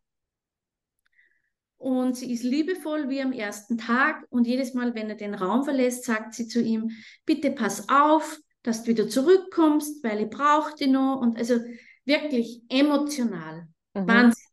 [1.78, 4.26] Und sie ist liebevoll wie am ersten Tag.
[4.30, 6.92] Und jedes Mal, wenn er den Raum verlässt, sagt sie zu ihm,
[7.26, 11.22] bitte pass auf, dass du wieder zurückkommst, weil ich brauche dich noch.
[11.22, 11.58] Und also
[12.04, 13.70] wirklich emotional.
[13.94, 14.08] Mhm.
[14.10, 14.44] Wahnsinn.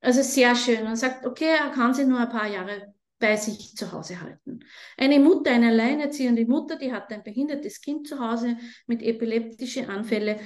[0.00, 0.86] Also sehr schön.
[0.86, 4.60] Und sagt, okay, er kann sie nur ein paar Jahre bei sich zu Hause halten.
[4.96, 8.56] Eine Mutter, eine alleinerziehende Mutter, die hat ein behindertes Kind zu Hause
[8.86, 10.38] mit epileptischen Anfällen,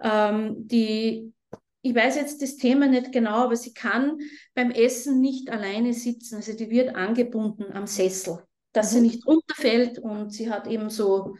[0.00, 1.32] ähm, die
[1.80, 4.18] ich weiß jetzt das Thema nicht genau, aber sie kann
[4.52, 6.36] beim Essen nicht alleine sitzen.
[6.36, 8.96] Also die wird angebunden am Sessel, dass mhm.
[8.96, 11.36] sie nicht runterfällt und sie hat eben so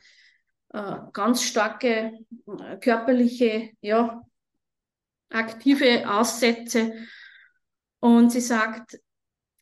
[0.73, 2.13] äh, ganz starke
[2.47, 4.23] äh, körperliche, ja,
[5.31, 6.95] aktive Aussätze.
[8.01, 8.99] Und sie sagt,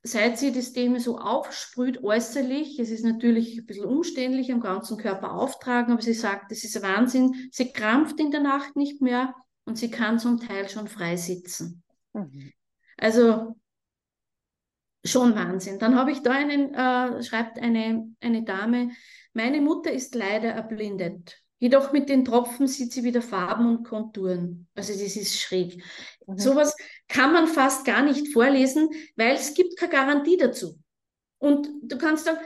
[0.07, 4.97] seit sie das Thema so aufsprüht äußerlich, es ist natürlich ein bisschen umständlich am ganzen
[4.97, 9.35] Körper auftragen, aber sie sagt, das ist Wahnsinn, sie krampft in der Nacht nicht mehr
[9.65, 11.83] und sie kann zum Teil schon frei sitzen.
[12.13, 12.53] Mhm.
[12.97, 13.57] Also
[15.05, 15.79] schon Wahnsinn.
[15.79, 18.91] Dann habe ich da einen, äh, schreibt eine, eine Dame,
[19.33, 21.43] meine Mutter ist leider erblindet.
[21.59, 24.69] Jedoch mit den Tropfen sieht sie wieder Farben und Konturen.
[24.75, 25.83] Also das ist schräg.
[26.27, 26.39] Mhm.
[26.39, 26.77] Sowas
[27.09, 30.79] kann man fast gar nicht vorlesen, weil es gibt keine Garantie dazu.
[31.39, 32.39] Und du kannst sagen,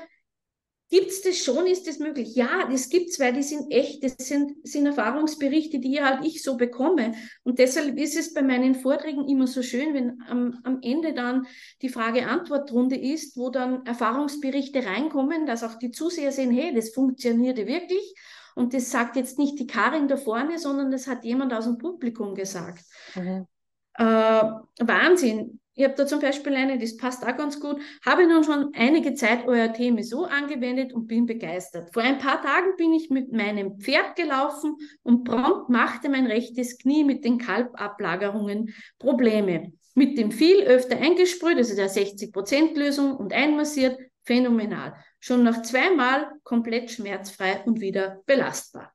[0.90, 2.34] gibt es das schon, ist das möglich?
[2.34, 6.42] Ja, das gibt es, weil die sind echt, das sind, sind Erfahrungsberichte, die halt ich
[6.42, 7.14] so bekomme.
[7.44, 11.46] Und deshalb ist es bei meinen Vorträgen immer so schön, wenn am, am Ende dann
[11.82, 17.66] die Frage-Antwort-Runde ist, wo dann Erfahrungsberichte reinkommen, dass auch die Zuseher sehen, hey, das funktionierte
[17.66, 18.14] wirklich.
[18.54, 21.78] Und das sagt jetzt nicht die Karin da vorne, sondern das hat jemand aus dem
[21.78, 22.84] Publikum gesagt.
[23.14, 23.46] Mhm.
[23.94, 25.60] Äh, Wahnsinn.
[25.74, 29.14] Ich habe da zum Beispiel eine, das passt auch ganz gut, habe nun schon einige
[29.14, 31.92] Zeit euer TMSO angewendet und bin begeistert.
[31.94, 36.76] Vor ein paar Tagen bin ich mit meinem Pferd gelaufen und prompt machte mein rechtes
[36.76, 39.72] Knie mit den Kalbablagerungen Probleme.
[39.94, 44.94] Mit dem viel öfter eingesprüht, also der 60%-Lösung und einmassiert, phänomenal.
[45.18, 48.92] Schon nach zweimal komplett schmerzfrei und wieder belastbar.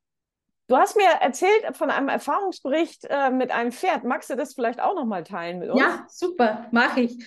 [0.68, 4.04] Du hast mir erzählt von einem Erfahrungsbericht äh, mit einem Pferd.
[4.04, 5.80] Magst du das vielleicht auch noch mal teilen mit uns?
[5.80, 7.24] Ja, super, mache ich.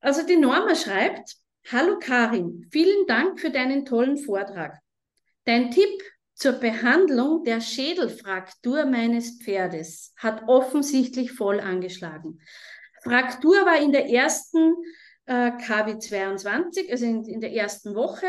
[0.00, 1.36] Also die Norma schreibt,
[1.70, 4.78] Hallo Karin, vielen Dank für deinen tollen Vortrag.
[5.44, 6.02] Dein Tipp
[6.34, 12.40] zur Behandlung der Schädelfraktur meines Pferdes hat offensichtlich voll angeschlagen.
[13.02, 14.76] Fraktur war in der ersten
[15.28, 18.26] äh, KW22, also in, in der ersten Woche.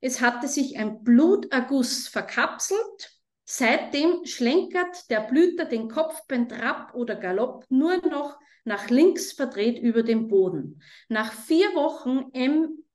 [0.00, 3.12] Es hatte sich ein Bluterguss verkapselt.
[3.44, 9.78] Seitdem schlenkert der Blüter den Kopf beim Trab oder Galopp nur noch nach links verdreht
[9.78, 10.82] über dem Boden.
[11.08, 12.30] Nach vier Wochen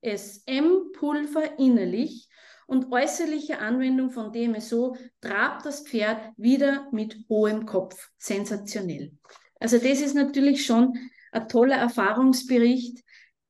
[0.03, 2.29] MSM-Pulver innerlich
[2.67, 8.09] und äußerlicher Anwendung von DMSO trabt das Pferd wieder mit hohem Kopf.
[8.17, 9.11] Sensationell.
[9.59, 10.97] Also das ist natürlich schon
[11.31, 13.03] ein toller Erfahrungsbericht.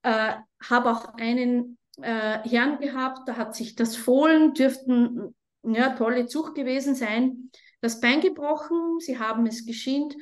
[0.03, 0.33] Äh,
[0.69, 6.55] Habe auch einen äh, Herrn gehabt, da hat sich das Fohlen, dürften ja, tolle Zucht
[6.55, 7.49] gewesen sein,
[7.81, 10.15] das Bein gebrochen, sie haben es geschient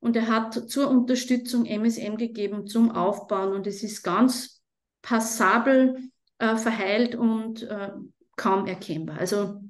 [0.00, 4.62] und er hat zur Unterstützung MSM gegeben zum Aufbauen und es ist ganz
[5.00, 7.90] passabel äh, verheilt und äh,
[8.36, 9.18] kaum erkennbar.
[9.18, 9.60] Also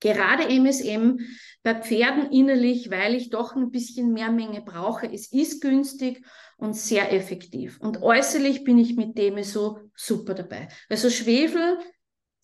[0.00, 1.18] gerade MSM
[1.62, 5.06] bei Pferden innerlich, weil ich doch ein bisschen mehr Menge brauche.
[5.12, 6.24] Es ist günstig
[6.56, 7.78] und sehr effektiv.
[7.80, 10.68] Und äußerlich bin ich mit dem so super dabei.
[10.88, 11.78] Also Schwefel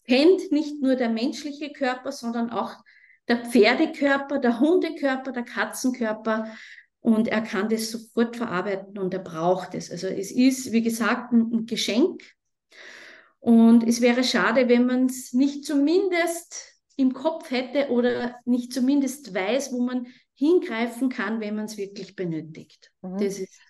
[0.06, 2.76] kennt nicht nur der menschliche Körper, sondern auch
[3.28, 6.52] der Pferdekörper, der Hundekörper, der Katzenkörper.
[7.00, 9.90] Und er kann das sofort verarbeiten und er braucht es.
[9.90, 12.22] Also es ist, wie gesagt, ein, Geschenk.
[13.38, 19.34] Und es wäre schade, wenn man es nicht zumindest im Kopf hätte oder nicht zumindest
[19.34, 22.90] weiß, wo man hingreifen kann, wenn man es wirklich benötigt.
[23.02, 23.18] Mhm.
[23.18, 23.60] Das ist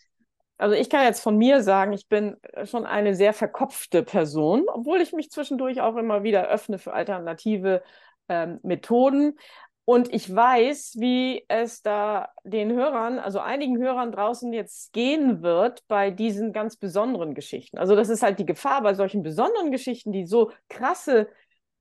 [0.58, 5.00] also ich kann jetzt von mir sagen, ich bin schon eine sehr verkopfte Person, obwohl
[5.00, 7.82] ich mich zwischendurch auch immer wieder öffne für alternative
[8.28, 9.38] ähm, Methoden.
[9.84, 15.86] Und ich weiß, wie es da den Hörern, also einigen Hörern draußen jetzt gehen wird
[15.86, 17.78] bei diesen ganz besonderen Geschichten.
[17.78, 21.28] Also das ist halt die Gefahr bei solchen besonderen Geschichten, die so krasse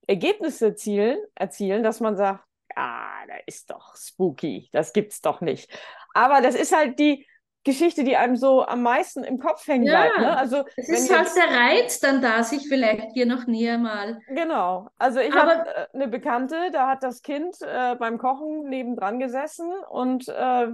[0.08, 2.44] Ergebnisse erzielen, erzielen dass man sagt,
[2.76, 5.70] ah, da ist doch spooky, das gibt's doch nicht.
[6.14, 7.26] Aber das ist halt die
[7.66, 10.20] Geschichte, die einem so am meisten im Kopf hängen ja, bleibt.
[10.20, 10.38] Ne?
[10.38, 14.20] Also, es ist halt der Reiz dann da, sich vielleicht hier noch näher mal.
[14.28, 14.88] Genau.
[14.98, 19.72] Also ich habe äh, eine Bekannte, da hat das Kind äh, beim Kochen nebendran gesessen
[19.90, 20.68] und äh,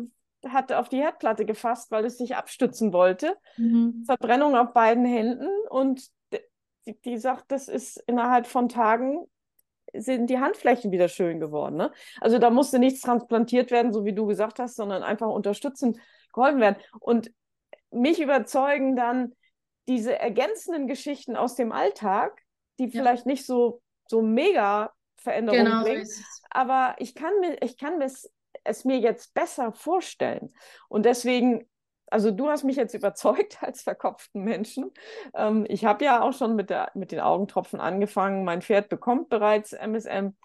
[0.48, 3.38] hat auf die Herdplatte gefasst, weil es sich abstützen wollte.
[3.56, 4.04] Mhm.
[4.06, 6.10] Verbrennung auf beiden Händen und
[6.86, 9.26] die, die sagt, das ist innerhalb von Tagen
[9.94, 11.76] sind die Handflächen wieder schön geworden.
[11.76, 11.92] Ne?
[12.22, 16.00] Also da musste nichts transplantiert werden, so wie du gesagt hast, sondern einfach unterstützen,
[16.34, 16.78] geholfen werden.
[17.00, 17.32] Und
[17.92, 19.34] mich überzeugen dann
[19.88, 22.42] diese ergänzenden Geschichten aus dem Alltag,
[22.80, 22.92] die ja.
[22.92, 28.02] vielleicht nicht so, so mega Veränderungen genau, bringen, so aber ich kann mir, ich kann
[28.02, 28.32] es,
[28.64, 30.54] es mir jetzt besser vorstellen.
[30.88, 31.70] Und deswegen
[32.12, 34.92] also du hast mich jetzt überzeugt als verkopften Menschen.
[35.34, 38.44] Ähm, ich habe ja auch schon mit, der, mit den Augentropfen angefangen.
[38.44, 40.36] Mein Pferd bekommt bereits MSM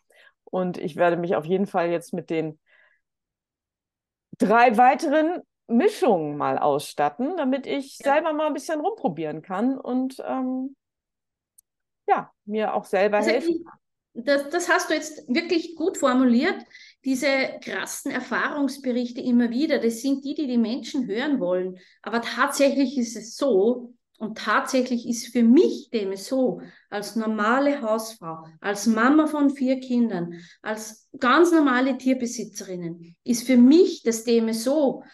[0.44, 2.58] und ich werde mich auf jeden Fall jetzt mit den
[4.38, 8.12] drei weiteren Mischungen mal ausstatten, damit ich ja.
[8.14, 10.76] selber mal ein bisschen rumprobieren kann und ähm,
[12.06, 13.78] ja, mir auch selber also helfen kann.
[14.24, 16.56] Das, das hast du jetzt wirklich gut formuliert
[17.06, 17.28] diese
[17.62, 21.78] krassen Erfahrungsberichte immer wieder, das sind die, die die Menschen hören wollen.
[22.02, 28.44] Aber tatsächlich ist es so, und tatsächlich ist für mich dem so, als normale Hausfrau,
[28.60, 35.04] als Mama von vier Kindern, als ganz normale Tierbesitzerinnen, ist für mich das dem so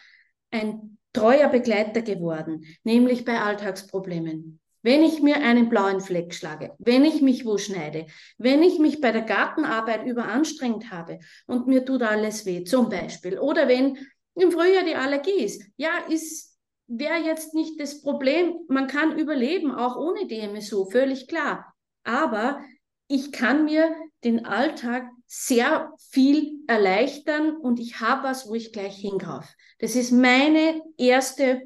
[0.51, 4.62] ein treuer Begleiter geworden, nämlich bei Alltagsproblemen.
[4.83, 8.07] Wenn ich mir einen blauen Fleck schlage, wenn ich mich wo schneide,
[8.37, 13.39] wenn ich mich bei der Gartenarbeit überanstrengt habe und mir tut alles weh, zum Beispiel,
[13.39, 13.97] oder wenn
[14.35, 18.55] im Frühjahr die Allergie ist, ja, ist, wäre jetzt nicht das Problem.
[18.69, 21.75] Man kann überleben, auch ohne DMSO, völlig klar.
[22.03, 22.61] Aber
[23.09, 28.97] ich kann mir den Alltag sehr viel erleichtern und ich habe was, wo ich gleich
[28.97, 29.53] hingreife.
[29.79, 31.63] Das ist meine erste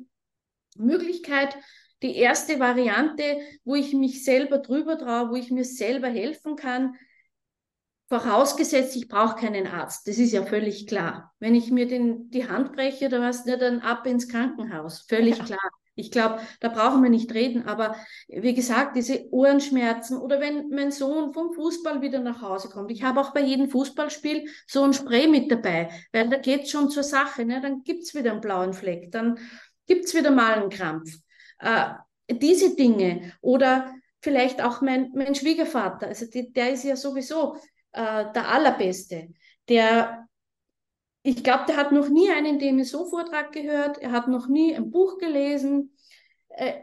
[0.76, 1.56] Möglichkeit,
[2.02, 6.94] die erste Variante, wo ich mich selber drüber traue, wo ich mir selber helfen kann,
[8.08, 10.06] vorausgesetzt, ich brauche keinen Arzt.
[10.06, 11.34] Das ist ja völlig klar.
[11.40, 15.04] Wenn ich mir den, die Hand breche oder was, dann ab ins Krankenhaus.
[15.08, 15.44] Völlig ja.
[15.44, 15.70] klar.
[15.98, 17.66] Ich glaube, da brauchen wir nicht reden.
[17.66, 17.96] Aber
[18.28, 22.90] wie gesagt, diese Ohrenschmerzen oder wenn mein Sohn vom Fußball wieder nach Hause kommt.
[22.90, 26.70] Ich habe auch bei jedem Fußballspiel so ein Spray mit dabei, weil da geht es
[26.70, 27.44] schon zur Sache.
[27.44, 27.60] Ne?
[27.60, 29.38] Dann es wieder einen blauen Fleck, dann
[29.86, 31.18] gibt es wieder mal einen Krampf.
[31.58, 31.90] Äh,
[32.30, 37.56] diese Dinge oder vielleicht auch mein, mein Schwiegervater, also die, der ist ja sowieso
[37.92, 39.28] äh, der Allerbeste.
[39.68, 40.26] Der,
[41.22, 45.18] ich glaube, der hat noch nie einen DMSO-Vortrag gehört, er hat noch nie ein Buch
[45.18, 45.96] gelesen,
[46.48, 46.74] äh,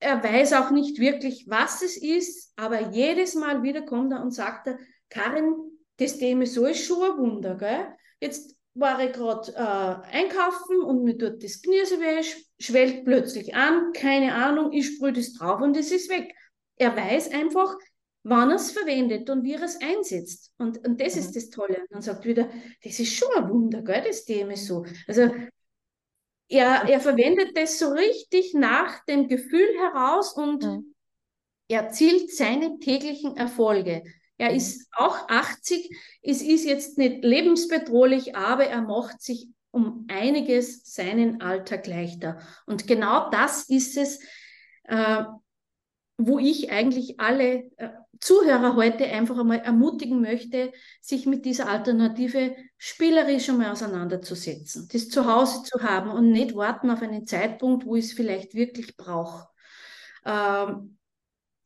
[0.00, 4.32] er weiß auch nicht wirklich, was es ist, aber jedes Mal wieder kommt er und
[4.32, 5.54] sagt er, Karin,
[5.98, 7.86] das DMSO ist schon ein Wunder, gell?
[8.20, 12.22] Jetzt war ich gerade äh, einkaufen und mir tut das Gemüse weh,
[12.58, 16.34] schwellt plötzlich an, keine Ahnung, ich sprühe das drauf und es ist weg.
[16.76, 17.76] Er weiß einfach,
[18.22, 20.52] wann er es verwendet und wie er es einsetzt.
[20.58, 21.20] Und, und das mhm.
[21.20, 21.80] ist das Tolle.
[21.80, 22.48] Und dann sagt wieder,
[22.82, 24.24] das ist schon ein Wunder, gell, das
[24.66, 24.84] so.
[25.06, 25.30] Also
[26.48, 30.94] er, er verwendet das so richtig nach dem Gefühl heraus und mhm.
[31.68, 34.02] erzielt seine täglichen Erfolge.
[34.42, 40.82] Er ist auch 80, es ist jetzt nicht lebensbedrohlich, aber er macht sich um einiges
[40.92, 42.40] seinen Alltag leichter.
[42.66, 44.18] Und genau das ist es,
[44.82, 45.22] äh,
[46.18, 52.56] wo ich eigentlich alle äh, Zuhörer heute einfach einmal ermutigen möchte, sich mit dieser Alternative
[52.78, 57.94] spielerisch einmal auseinanderzusetzen, das zu Hause zu haben und nicht warten auf einen Zeitpunkt, wo
[57.94, 59.46] ich es vielleicht wirklich brauche.
[60.24, 60.98] Ähm,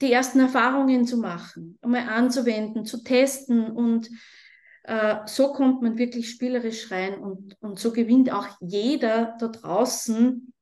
[0.01, 4.11] die ersten Erfahrungen zu machen, einmal anzuwenden, zu testen und
[4.85, 10.53] äh, so kommt man wirklich spielerisch rein und, und so gewinnt auch jeder da draußen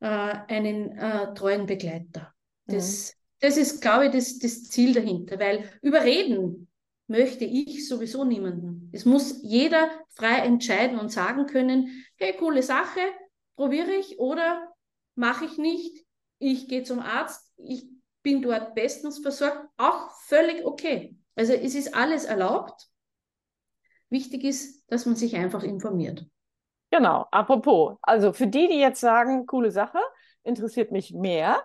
[0.00, 2.34] äh, einen äh, treuen Begleiter.
[2.66, 3.46] Das, mhm.
[3.46, 6.68] das ist, glaube ich, das, das Ziel dahinter, weil überreden
[7.06, 8.90] möchte ich sowieso niemanden.
[8.92, 13.00] Es muss jeder frei entscheiden und sagen können, hey, coole Sache,
[13.54, 14.72] probiere ich oder
[15.14, 16.04] mache ich nicht,
[16.38, 17.86] ich gehe zum Arzt, ich
[18.22, 21.16] bin dort bestens versorgt, auch völlig okay.
[21.34, 22.88] Also es ist alles erlaubt.
[24.10, 26.26] Wichtig ist, dass man sich einfach informiert.
[26.90, 29.98] Genau, apropos, also für die, die jetzt sagen, coole Sache,
[30.42, 31.64] interessiert mich mehr,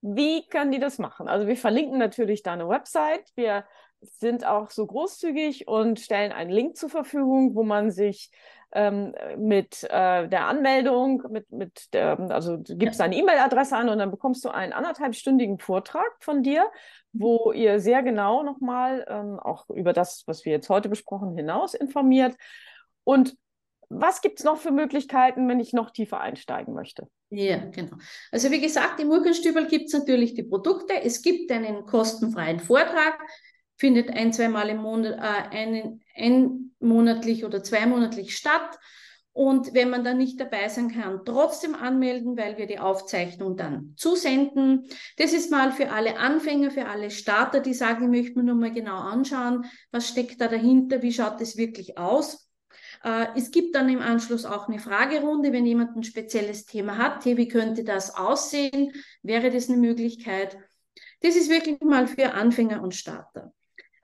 [0.00, 1.28] wie können die das machen?
[1.28, 3.64] Also wir verlinken natürlich deine Website, wir
[4.00, 8.30] sind auch so großzügig und stellen einen Link zur Verfügung, wo man sich
[8.76, 13.98] ähm, mit äh, der Anmeldung, mit, mit der, also du gibst deine E-Mail-Adresse an und
[13.98, 16.70] dann bekommst du einen anderthalbstündigen Vortrag von dir,
[17.12, 21.72] wo ihr sehr genau nochmal ähm, auch über das, was wir jetzt heute besprochen, hinaus
[21.72, 22.36] informiert.
[23.04, 23.34] Und
[23.88, 27.08] was gibt es noch für Möglichkeiten, wenn ich noch tiefer einsteigen möchte?
[27.30, 27.96] Ja, genau.
[28.30, 31.00] Also wie gesagt, im Urkenstübel gibt es natürlich die Produkte.
[31.02, 33.18] Es gibt einen kostenfreien Vortrag
[33.78, 38.78] findet ein, zweimal im Monat, äh, ein, ein monatlich oder zweimonatlich statt.
[39.32, 43.92] Und wenn man dann nicht dabei sein kann, trotzdem anmelden, weil wir die Aufzeichnung dann
[43.96, 44.88] zusenden.
[45.18, 48.54] Das ist mal für alle Anfänger, für alle Starter, die sagen, ich möchte mir nur
[48.54, 52.48] mal genau anschauen, was steckt da dahinter, wie schaut es wirklich aus.
[53.04, 57.24] Äh, es gibt dann im Anschluss auch eine Fragerunde, wenn jemand ein spezielles Thema hat.
[57.26, 58.92] Hey, wie könnte das aussehen?
[59.22, 60.56] Wäre das eine Möglichkeit?
[61.20, 63.52] Das ist wirklich mal für Anfänger und Starter.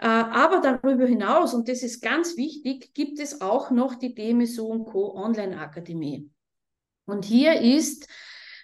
[0.03, 4.83] Äh, aber darüber hinaus, und das ist ganz wichtig, gibt es auch noch die DMSO
[4.83, 5.15] Co.
[5.15, 6.29] Online Akademie.
[7.05, 8.09] Und hier ist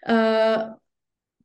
[0.02, 0.64] äh,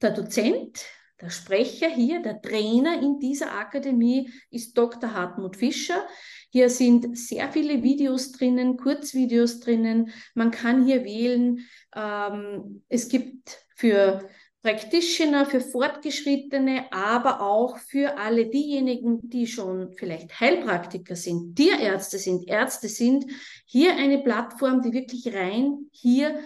[0.01, 0.83] der Dozent,
[1.21, 5.13] der Sprecher hier, der Trainer in dieser Akademie ist Dr.
[5.13, 6.07] Hartmut Fischer.
[6.49, 10.09] Hier sind sehr viele Videos drinnen, Kurzvideos drinnen.
[10.33, 11.59] Man kann hier wählen.
[11.95, 14.27] Ähm, es gibt für
[14.63, 22.47] Practitioner, für Fortgeschrittene, aber auch für alle diejenigen, die schon vielleicht Heilpraktiker sind, Tierärzte sind,
[22.47, 23.25] Ärzte sind,
[23.65, 26.39] hier eine Plattform, die wirklich rein hier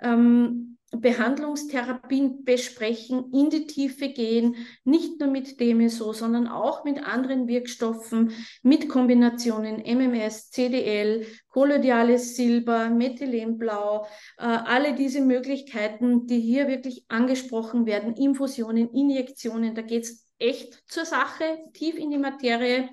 [0.00, 7.48] ähm, Behandlungstherapien besprechen, in die Tiefe gehen, nicht nur mit DMSO, sondern auch mit anderen
[7.48, 8.32] Wirkstoffen,
[8.62, 14.06] mit Kombinationen MMS, CDL, kolloidales Silber, Methylenblau,
[14.38, 20.82] äh, alle diese Möglichkeiten, die hier wirklich angesprochen werden, Infusionen, Injektionen, da geht es echt
[20.86, 22.90] zur Sache, tief in die Materie.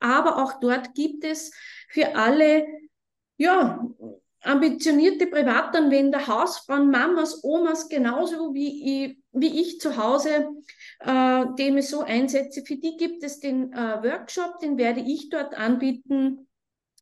[0.00, 1.52] Aber auch dort gibt es
[1.88, 2.66] für alle,
[3.36, 3.84] ja,
[4.42, 10.48] ambitionierte Privatanwender, Hausfrauen, Mamas, Omas, genauso wie ich, wie ich zu Hause
[11.00, 12.64] äh, DMSO einsetze.
[12.64, 16.46] Für die gibt es den äh, Workshop, den werde ich dort anbieten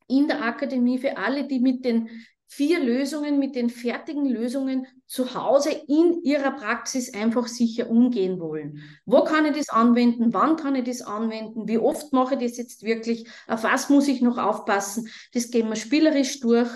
[0.07, 2.09] in der Akademie für alle, die mit den
[2.49, 8.81] vier Lösungen, mit den fertigen Lösungen zu Hause in ihrer Praxis einfach sicher umgehen wollen.
[9.05, 10.33] Wo kann ich das anwenden?
[10.33, 11.67] Wann kann ich das anwenden?
[11.67, 13.27] Wie oft mache ich das jetzt wirklich?
[13.47, 15.09] Auf was muss ich noch aufpassen?
[15.33, 16.69] Das gehen wir spielerisch durch.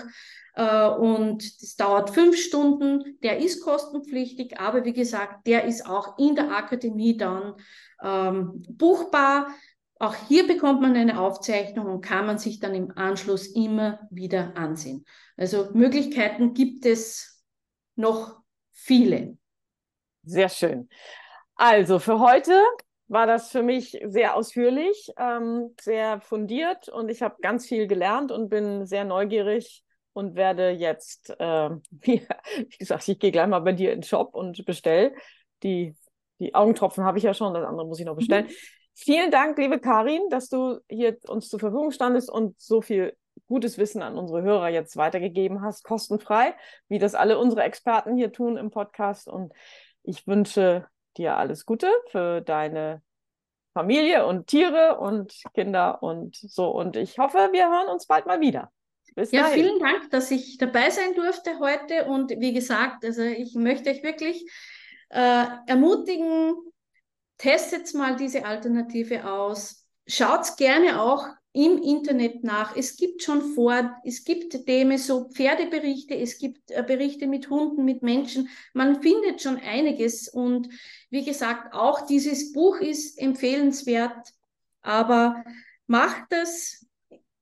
[0.54, 3.18] Äh, und das dauert fünf Stunden.
[3.22, 7.54] Der ist kostenpflichtig, aber wie gesagt, der ist auch in der Akademie dann
[8.02, 9.48] ähm, buchbar.
[9.98, 14.56] Auch hier bekommt man eine Aufzeichnung und kann man sich dann im Anschluss immer wieder
[14.56, 15.04] ansehen.
[15.36, 17.44] Also Möglichkeiten gibt es
[17.94, 18.40] noch
[18.72, 19.38] viele.
[20.24, 20.88] Sehr schön.
[21.54, 22.60] Also für heute
[23.06, 28.32] war das für mich sehr ausführlich, ähm, sehr fundiert und ich habe ganz viel gelernt
[28.32, 33.60] und bin sehr neugierig und werde jetzt, äh, wie, wie, gesagt, ich gehe gleich mal
[33.60, 35.14] bei dir in den Shop und bestelle.
[35.62, 35.94] Die,
[36.38, 38.46] die Augentropfen habe ich ja schon, das andere muss ich noch bestellen.
[38.46, 38.52] Mhm.
[38.94, 43.78] Vielen Dank, liebe Karin, dass du hier uns zur Verfügung standest und so viel gutes
[43.78, 46.54] Wissen an unsere Hörer jetzt weitergegeben hast, kostenfrei,
[46.88, 49.28] wie das alle unsere Experten hier tun im Podcast.
[49.28, 49.52] Und
[50.02, 50.86] ich wünsche
[51.16, 53.02] dir alles Gute für deine
[53.72, 56.70] Familie und Tiere und Kinder und so.
[56.70, 58.70] Und ich hoffe, wir hören uns bald mal wieder.
[59.14, 59.64] Bis ja, dahin.
[59.64, 62.06] vielen Dank, dass ich dabei sein durfte heute.
[62.06, 64.50] Und wie gesagt, also ich möchte euch wirklich
[65.10, 66.54] äh, ermutigen,
[67.38, 69.86] testet mal diese Alternative aus.
[70.06, 72.76] Schaut gerne auch im Internet nach.
[72.76, 77.84] Es gibt schon vor, es gibt Themen, so Pferdeberichte, es gibt äh, Berichte mit Hunden,
[77.84, 78.48] mit Menschen.
[78.72, 80.28] Man findet schon einiges.
[80.28, 80.68] Und
[81.10, 84.32] wie gesagt, auch dieses Buch ist empfehlenswert.
[84.80, 85.44] Aber
[85.86, 86.86] macht es.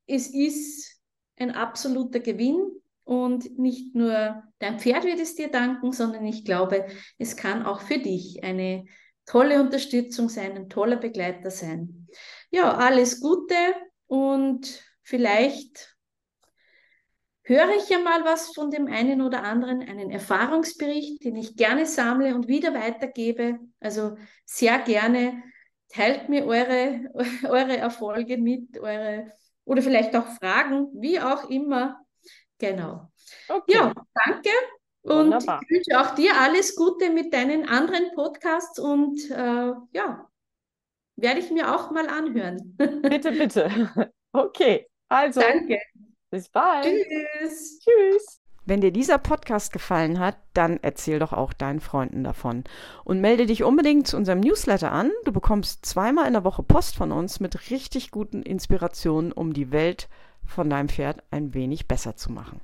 [0.07, 1.00] Es ist
[1.41, 2.59] ein absoluter Gewinn.
[3.05, 6.87] Und nicht nur dein Pferd wird es dir danken, sondern ich glaube,
[7.19, 8.85] es kann auch für dich eine
[9.27, 12.09] tolle Unterstützung sein, ein toller Begleiter sein.
[12.51, 13.55] Ja, alles Gute
[14.07, 15.97] und vielleicht
[17.43, 21.87] höre ich ja mal was von dem einen oder anderen, einen Erfahrungsbericht, den ich gerne
[21.87, 23.59] sammle und wieder weitergebe.
[23.81, 25.43] Also sehr gerne
[25.89, 27.11] teilt mir eure,
[27.49, 29.33] eure Erfolge mit, eure
[29.65, 32.01] oder vielleicht auch Fragen, wie auch immer.
[32.59, 33.11] Genau.
[33.49, 33.75] Okay.
[33.75, 33.93] Ja,
[34.27, 34.51] danke.
[35.03, 35.61] Und Wunderbar.
[35.63, 40.29] ich wünsche auch dir alles Gute mit deinen anderen Podcasts und äh, ja,
[41.17, 42.77] werde ich mir auch mal anhören.
[43.03, 44.13] Bitte, bitte.
[44.33, 45.41] Okay, also.
[45.41, 45.81] Danke.
[46.31, 46.85] Bis bald.
[46.85, 47.81] Tschüss.
[47.81, 48.40] Tschüss.
[48.71, 52.63] Wenn dir dieser Podcast gefallen hat, dann erzähl doch auch deinen Freunden davon.
[53.03, 55.11] Und melde dich unbedingt zu unserem Newsletter an.
[55.25, 59.73] Du bekommst zweimal in der Woche Post von uns mit richtig guten Inspirationen, um die
[59.73, 60.09] Welt
[60.47, 62.61] von deinem Pferd ein wenig besser zu machen.